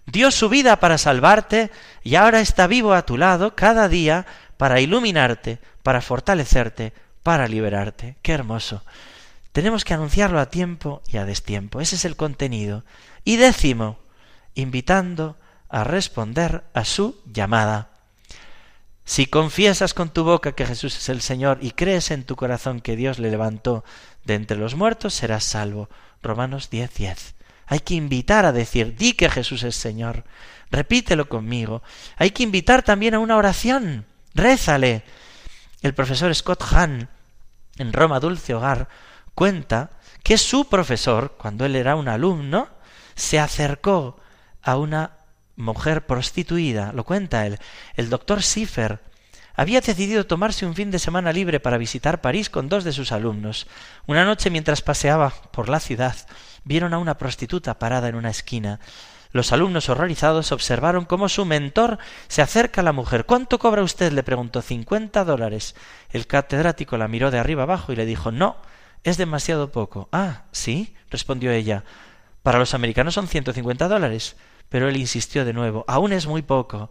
dio 0.05 0.31
su 0.31 0.49
vida 0.49 0.79
para 0.79 0.97
salvarte 0.97 1.71
y 2.03 2.15
ahora 2.15 2.39
está 2.39 2.67
vivo 2.67 2.93
a 2.93 3.05
tu 3.05 3.17
lado 3.17 3.55
cada 3.55 3.87
día 3.87 4.25
para 4.57 4.81
iluminarte, 4.81 5.59
para 5.83 6.01
fortalecerte, 6.01 6.93
para 7.21 7.47
liberarte. 7.47 8.17
Qué 8.21 8.33
hermoso. 8.33 8.83
Tenemos 9.51 9.85
que 9.85 9.93
anunciarlo 9.93 10.39
a 10.39 10.49
tiempo 10.49 11.01
y 11.07 11.17
a 11.17 11.25
destiempo. 11.25 11.81
Ese 11.81 11.95
es 11.95 12.05
el 12.05 12.15
contenido. 12.15 12.83
Y 13.23 13.37
décimo, 13.37 13.99
invitando 14.53 15.37
a 15.69 15.83
responder 15.83 16.63
a 16.73 16.83
su 16.85 17.21
llamada. 17.25 17.94
Si 19.05 19.27
confiesas 19.27 19.93
con 19.93 20.09
tu 20.09 20.23
boca 20.23 20.53
que 20.53 20.65
Jesús 20.65 20.97
es 20.97 21.09
el 21.09 21.21
Señor 21.21 21.59
y 21.61 21.71
crees 21.71 22.09
en 22.09 22.23
tu 22.23 22.35
corazón 22.35 22.81
que 22.81 22.95
Dios 22.95 23.19
le 23.19 23.29
levantó 23.29 23.83
de 24.23 24.33
entre 24.33 24.57
los 24.57 24.73
muertos, 24.73 25.13
serás 25.13 25.43
salvo. 25.43 25.89
Romanos 26.23 26.71
10, 26.71 26.91
10. 26.95 27.35
Hay 27.67 27.79
que 27.81 27.93
invitar 27.93 28.45
a 28.45 28.51
decir, 28.51 28.95
di 28.95 29.13
que 29.13 29.29
Jesús 29.29 29.61
es 29.61 29.75
Señor. 29.75 30.23
Repítelo 30.71 31.29
conmigo. 31.29 31.83
Hay 32.17 32.31
que 32.31 32.41
invitar 32.41 32.81
también 32.81 33.13
a 33.13 33.19
una 33.19 33.37
oración. 33.37 34.05
Rézale. 34.33 35.03
El 35.83 35.93
profesor 35.93 36.33
Scott 36.33 36.63
Hahn, 36.71 37.07
en 37.77 37.93
Roma 37.93 38.19
Dulce 38.19 38.55
Hogar, 38.55 38.89
cuenta 39.35 39.91
que 40.23 40.39
su 40.39 40.67
profesor, 40.67 41.35
cuando 41.37 41.63
él 41.65 41.75
era 41.75 41.95
un 41.95 42.07
alumno, 42.07 42.69
se 43.13 43.39
acercó 43.39 44.19
a 44.63 44.77
una 44.77 45.11
mujer 45.55 46.05
prostituida, 46.05 46.91
lo 46.93 47.03
cuenta 47.03 47.45
él. 47.45 47.59
El 47.95 48.09
doctor 48.09 48.41
Schiffer 48.41 48.99
había 49.55 49.81
decidido 49.81 50.25
tomarse 50.25 50.65
un 50.65 50.75
fin 50.75 50.91
de 50.91 50.99
semana 50.99 51.31
libre 51.31 51.59
para 51.59 51.77
visitar 51.77 52.21
París 52.21 52.49
con 52.49 52.67
dos 52.67 52.83
de 52.83 52.91
sus 52.91 53.11
alumnos. 53.11 53.67
Una 54.05 54.25
noche 54.25 54.49
mientras 54.49 54.81
paseaba 54.81 55.31
por 55.51 55.69
la 55.69 55.79
ciudad, 55.79 56.15
vieron 56.63 56.93
a 56.93 56.97
una 56.97 57.17
prostituta 57.17 57.79
parada 57.79 58.09
en 58.09 58.15
una 58.15 58.29
esquina. 58.29 58.79
Los 59.31 59.51
alumnos 59.51 59.89
horrorizados 59.89 60.51
observaron 60.51 61.05
cómo 61.05 61.27
su 61.27 61.45
mentor 61.45 61.99
se 62.27 62.41
acerca 62.41 62.81
a 62.81 62.83
la 62.83 62.93
mujer. 62.93 63.25
¿Cuánto 63.25 63.59
cobra 63.59 63.83
usted? 63.83 64.13
le 64.13 64.23
preguntó. 64.23 64.61
cincuenta 64.61 65.25
dólares. 65.25 65.75
El 66.09 66.25
catedrático 66.25 66.97
la 66.97 67.09
miró 67.09 67.31
de 67.31 67.39
arriba 67.39 67.63
abajo 67.63 67.91
y 67.91 67.97
le 67.97 68.05
dijo 68.05 68.31
No, 68.31 68.57
es 69.03 69.17
demasiado 69.17 69.71
poco. 69.71 70.07
Ah, 70.11 70.43
sí, 70.51 70.95
respondió 71.09 71.51
ella. 71.51 71.83
Para 72.43 72.59
los 72.59 72.73
americanos 72.73 73.13
son 73.13 73.27
ciento 73.27 73.51
cincuenta 73.51 73.87
dólares. 73.87 74.37
Pero 74.69 74.89
él 74.89 74.97
insistió 74.97 75.45
de 75.45 75.53
nuevo, 75.53 75.85
aún 75.87 76.13
es 76.13 76.27
muy 76.27 76.41
poco. 76.41 76.89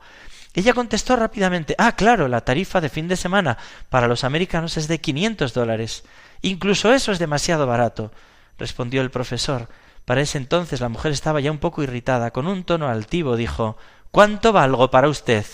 Ella 0.54 0.72
contestó 0.72 1.16
rápidamente, 1.16 1.74
ah, 1.78 1.96
claro, 1.96 2.28
la 2.28 2.42
tarifa 2.42 2.80
de 2.80 2.88
fin 2.88 3.08
de 3.08 3.16
semana 3.16 3.58
para 3.88 4.06
los 4.06 4.22
americanos 4.22 4.76
es 4.76 4.86
de 4.86 5.00
quinientos 5.00 5.52
dólares. 5.52 6.04
Incluso 6.42 6.92
eso 6.92 7.10
es 7.10 7.18
demasiado 7.18 7.66
barato, 7.66 8.12
respondió 8.58 9.02
el 9.02 9.10
profesor. 9.10 9.68
Para 10.04 10.20
ese 10.20 10.38
entonces 10.38 10.80
la 10.80 10.88
mujer 10.88 11.12
estaba 11.12 11.40
ya 11.40 11.50
un 11.50 11.58
poco 11.58 11.82
irritada. 11.82 12.30
Con 12.30 12.46
un 12.46 12.62
tono 12.62 12.88
altivo 12.88 13.36
dijo 13.36 13.76
¿Cuánto 14.10 14.52
valgo 14.52 14.90
para 14.90 15.08
usted? 15.08 15.44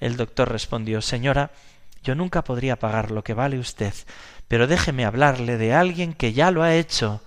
El 0.00 0.16
doctor 0.16 0.50
respondió 0.50 1.00
Señora, 1.00 1.52
yo 2.02 2.14
nunca 2.14 2.44
podría 2.44 2.78
pagar 2.78 3.10
lo 3.10 3.24
que 3.24 3.32
vale 3.32 3.58
usted, 3.58 3.94
pero 4.48 4.66
déjeme 4.66 5.06
hablarle 5.06 5.56
de 5.56 5.72
alguien 5.72 6.12
que 6.12 6.32
ya 6.34 6.50
lo 6.50 6.62
ha 6.62 6.74
hecho 6.74 7.22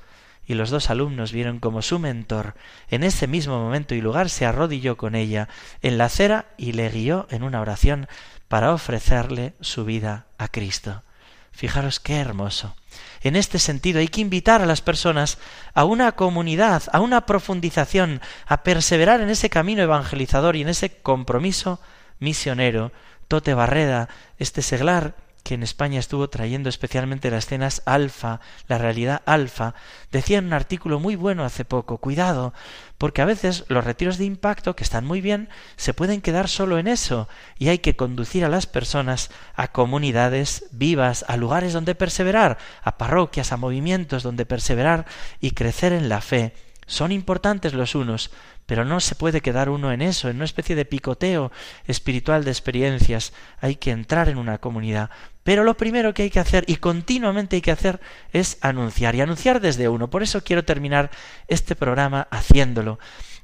y 0.49 0.55
los 0.55 0.71
dos 0.71 0.89
alumnos 0.89 1.31
vieron 1.31 1.59
como 1.59 1.83
su 1.83 1.99
mentor 1.99 2.55
en 2.89 3.03
ese 3.03 3.27
mismo 3.27 3.59
momento 3.59 3.93
y 3.93 4.01
lugar 4.01 4.31
se 4.31 4.47
arrodilló 4.47 4.97
con 4.97 5.13
ella 5.13 5.47
en 5.83 5.99
la 5.99 6.05
acera 6.05 6.47
y 6.57 6.71
le 6.71 6.89
guió 6.89 7.27
en 7.29 7.43
una 7.43 7.61
oración 7.61 8.07
para 8.47 8.73
ofrecerle 8.73 9.53
su 9.61 9.85
vida 9.85 10.25
a 10.39 10.47
Cristo. 10.47 11.03
Fijaros 11.51 11.99
qué 11.99 12.17
hermoso. 12.17 12.75
En 13.21 13.35
este 13.35 13.59
sentido 13.59 13.99
hay 13.99 14.07
que 14.07 14.21
invitar 14.21 14.63
a 14.63 14.65
las 14.65 14.81
personas 14.81 15.37
a 15.75 15.85
una 15.85 16.13
comunidad, 16.13 16.81
a 16.93 16.99
una 16.99 17.27
profundización, 17.27 18.19
a 18.47 18.63
perseverar 18.63 19.21
en 19.21 19.29
ese 19.29 19.51
camino 19.51 19.83
evangelizador 19.83 20.55
y 20.55 20.63
en 20.63 20.69
ese 20.69 20.89
compromiso 20.89 21.79
misionero. 22.17 22.91
Tote 23.27 23.53
Barreda, 23.53 24.09
este 24.39 24.63
seglar 24.63 25.13
que 25.43 25.53
en 25.55 25.63
España 25.63 25.99
estuvo 25.99 26.29
trayendo 26.29 26.69
especialmente 26.69 27.31
las 27.31 27.45
escenas 27.45 27.81
alfa, 27.85 28.39
la 28.67 28.77
realidad 28.77 29.21
alfa, 29.25 29.73
decía 30.11 30.37
en 30.37 30.45
un 30.45 30.53
artículo 30.53 30.99
muy 30.99 31.15
bueno 31.15 31.43
hace 31.43 31.65
poco, 31.65 31.97
cuidado, 31.97 32.53
porque 32.97 33.21
a 33.21 33.25
veces 33.25 33.65
los 33.67 33.83
retiros 33.83 34.17
de 34.17 34.25
impacto, 34.25 34.75
que 34.75 34.83
están 34.83 35.05
muy 35.05 35.21
bien, 35.21 35.49
se 35.77 35.93
pueden 35.93 36.21
quedar 36.21 36.49
solo 36.49 36.77
en 36.77 36.87
eso, 36.87 37.27
y 37.57 37.69
hay 37.69 37.79
que 37.79 37.95
conducir 37.95 38.45
a 38.45 38.49
las 38.49 38.67
personas 38.67 39.31
a 39.55 39.69
comunidades 39.69 40.65
vivas, 40.71 41.25
a 41.27 41.37
lugares 41.37 41.73
donde 41.73 41.95
perseverar, 41.95 42.57
a 42.83 42.97
parroquias, 42.97 43.51
a 43.51 43.57
movimientos 43.57 44.23
donde 44.23 44.45
perseverar 44.45 45.05
y 45.39 45.51
crecer 45.51 45.93
en 45.93 46.09
la 46.09 46.21
fe. 46.21 46.53
Son 46.85 47.11
importantes 47.11 47.73
los 47.73 47.95
unos, 47.95 48.31
pero 48.69 48.85
no 48.85 48.99
se 48.99 49.15
puede 49.15 49.41
quedar 49.41 49.67
uno 49.67 49.91
en 49.91 50.03
eso, 50.03 50.29
en 50.29 50.35
una 50.35 50.45
especie 50.45 50.75
de 50.75 50.85
picoteo 50.85 51.51
espiritual 51.87 52.43
de 52.43 52.51
experiencias. 52.51 53.33
Hay 53.61 53.77
que 53.77 53.89
entrar 53.89 54.29
en 54.29 54.37
una 54.37 54.59
comunidad. 54.59 55.09
Pero 55.41 55.63
lo 55.63 55.75
primero 55.75 56.13
que 56.13 56.21
hay 56.21 56.29
que 56.29 56.39
hacer, 56.39 56.65
y 56.67 56.75
continuamente 56.75 57.55
hay 57.55 57.63
que 57.63 57.71
hacer, 57.71 57.99
es 58.31 58.59
anunciar, 58.61 59.15
y 59.15 59.21
anunciar 59.21 59.59
desde 59.59 59.89
uno. 59.89 60.11
Por 60.11 60.21
eso 60.21 60.43
quiero 60.43 60.65
terminar 60.65 61.09
este 61.47 61.75
programa 61.75 62.27
haciéndolo. 62.29 62.99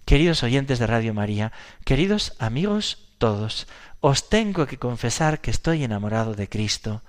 Queridos 0.06 0.44
oyentes 0.44 0.78
de 0.78 0.86
Radio 0.86 1.16
María, 1.16 1.52
queridos 1.86 2.34
amigos 2.38 3.10
todos, 3.18 3.66
os 4.02 4.30
tengo 4.30 4.68
que 4.68 4.78
confesar 4.78 5.42
que 5.42 5.50
estoy 5.50 5.84
enamorado 5.84 6.36
de 6.36 6.48
Cristo, 6.48 7.02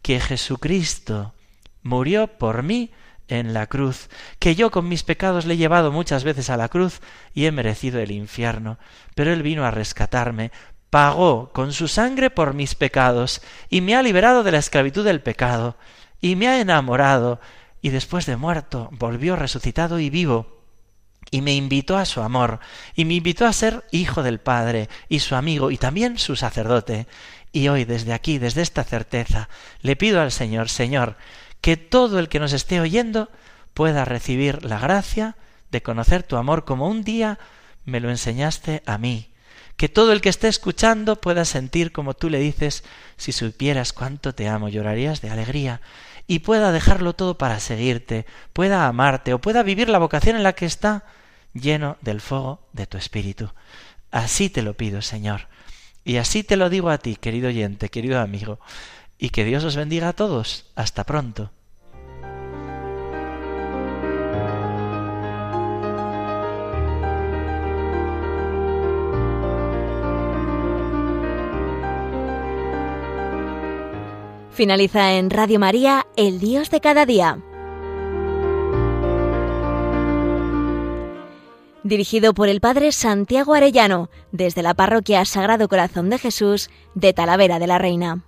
que 0.00 0.20
Jesucristo 0.20 1.34
murió 1.82 2.28
por 2.28 2.62
mí 2.62 2.92
en 3.28 3.54
la 3.54 3.66
cruz, 3.66 4.08
que 4.38 4.54
yo 4.54 4.70
con 4.70 4.88
mis 4.88 5.02
pecados 5.02 5.46
le 5.46 5.54
he 5.54 5.56
llevado 5.56 5.92
muchas 5.92 6.24
veces 6.24 6.50
a 6.50 6.56
la 6.56 6.68
cruz 6.68 7.00
y 7.32 7.46
he 7.46 7.52
merecido 7.52 8.00
el 8.00 8.10
infierno, 8.10 8.78
pero 9.14 9.32
Él 9.32 9.42
vino 9.42 9.64
a 9.64 9.70
rescatarme, 9.70 10.52
pagó 10.94 11.50
con 11.52 11.72
su 11.72 11.88
sangre 11.88 12.30
por 12.30 12.54
mis 12.54 12.76
pecados 12.76 13.42
y 13.68 13.80
me 13.80 13.96
ha 13.96 14.02
liberado 14.02 14.44
de 14.44 14.52
la 14.52 14.58
esclavitud 14.58 15.04
del 15.04 15.22
pecado 15.22 15.76
y 16.20 16.36
me 16.36 16.46
ha 16.46 16.60
enamorado. 16.60 17.40
Y 17.82 17.90
después 17.90 18.26
de 18.26 18.36
muerto 18.36 18.88
volvió 18.92 19.36
resucitado 19.36 19.98
y 19.98 20.08
vivo. 20.08 20.62
Y 21.30 21.42
me 21.42 21.54
invitó 21.54 21.96
a 21.96 22.04
su 22.04 22.22
amor 22.22 22.60
y 22.94 23.04
me 23.04 23.14
invitó 23.14 23.44
a 23.44 23.52
ser 23.52 23.84
hijo 23.90 24.22
del 24.22 24.38
Padre 24.38 24.88
y 25.08 25.18
su 25.18 25.34
amigo 25.34 25.70
y 25.70 25.78
también 25.78 26.16
su 26.16 26.36
sacerdote. 26.36 27.08
Y 27.50 27.66
hoy 27.68 27.84
desde 27.84 28.12
aquí, 28.12 28.38
desde 28.38 28.62
esta 28.62 28.84
certeza, 28.84 29.48
le 29.82 29.96
pido 29.96 30.20
al 30.20 30.30
Señor, 30.30 30.68
Señor, 30.68 31.16
que 31.64 31.78
todo 31.78 32.18
el 32.18 32.28
que 32.28 32.40
nos 32.40 32.52
esté 32.52 32.78
oyendo 32.78 33.30
pueda 33.72 34.04
recibir 34.04 34.66
la 34.66 34.78
gracia 34.78 35.34
de 35.70 35.82
conocer 35.82 36.22
tu 36.22 36.36
amor 36.36 36.66
como 36.66 36.86
un 36.88 37.04
día 37.04 37.38
me 37.86 38.00
lo 38.00 38.10
enseñaste 38.10 38.82
a 38.84 38.98
mí. 38.98 39.32
Que 39.78 39.88
todo 39.88 40.12
el 40.12 40.20
que 40.20 40.28
esté 40.28 40.48
escuchando 40.48 41.22
pueda 41.22 41.46
sentir 41.46 41.90
como 41.90 42.12
tú 42.12 42.28
le 42.28 42.38
dices, 42.38 42.84
si 43.16 43.32
supieras 43.32 43.94
cuánto 43.94 44.34
te 44.34 44.46
amo, 44.46 44.68
llorarías 44.68 45.22
de 45.22 45.30
alegría, 45.30 45.80
y 46.26 46.40
pueda 46.40 46.70
dejarlo 46.70 47.14
todo 47.14 47.38
para 47.38 47.58
seguirte, 47.60 48.26
pueda 48.52 48.86
amarte 48.86 49.32
o 49.32 49.40
pueda 49.40 49.62
vivir 49.62 49.88
la 49.88 49.98
vocación 49.98 50.36
en 50.36 50.42
la 50.42 50.52
que 50.52 50.66
está, 50.66 51.06
lleno 51.54 51.96
del 52.02 52.20
fuego 52.20 52.60
de 52.74 52.86
tu 52.86 52.98
espíritu. 52.98 53.48
Así 54.10 54.50
te 54.50 54.60
lo 54.60 54.74
pido, 54.74 55.00
Señor. 55.00 55.48
Y 56.04 56.18
así 56.18 56.44
te 56.44 56.58
lo 56.58 56.68
digo 56.68 56.90
a 56.90 56.98
ti, 56.98 57.16
querido 57.16 57.48
oyente, 57.48 57.88
querido 57.88 58.20
amigo 58.20 58.58
y 59.18 59.30
que 59.30 59.44
Dios 59.44 59.64
os 59.64 59.76
bendiga 59.76 60.08
a 60.08 60.12
todos. 60.12 60.66
Hasta 60.74 61.04
pronto. 61.04 61.50
Finaliza 74.54 75.14
en 75.14 75.30
Radio 75.30 75.58
María, 75.58 76.06
El 76.16 76.38
Dios 76.38 76.70
de 76.70 76.80
cada 76.80 77.06
día. 77.06 77.40
Dirigido 81.82 82.34
por 82.34 82.48
el 82.48 82.60
Padre 82.60 82.92
Santiago 82.92 83.54
Arellano, 83.54 84.10
desde 84.30 84.62
la 84.62 84.74
Parroquia 84.74 85.24
Sagrado 85.24 85.68
Corazón 85.68 86.08
de 86.08 86.18
Jesús 86.18 86.70
de 86.94 87.12
Talavera 87.12 87.58
de 87.58 87.66
la 87.66 87.78
Reina. 87.78 88.22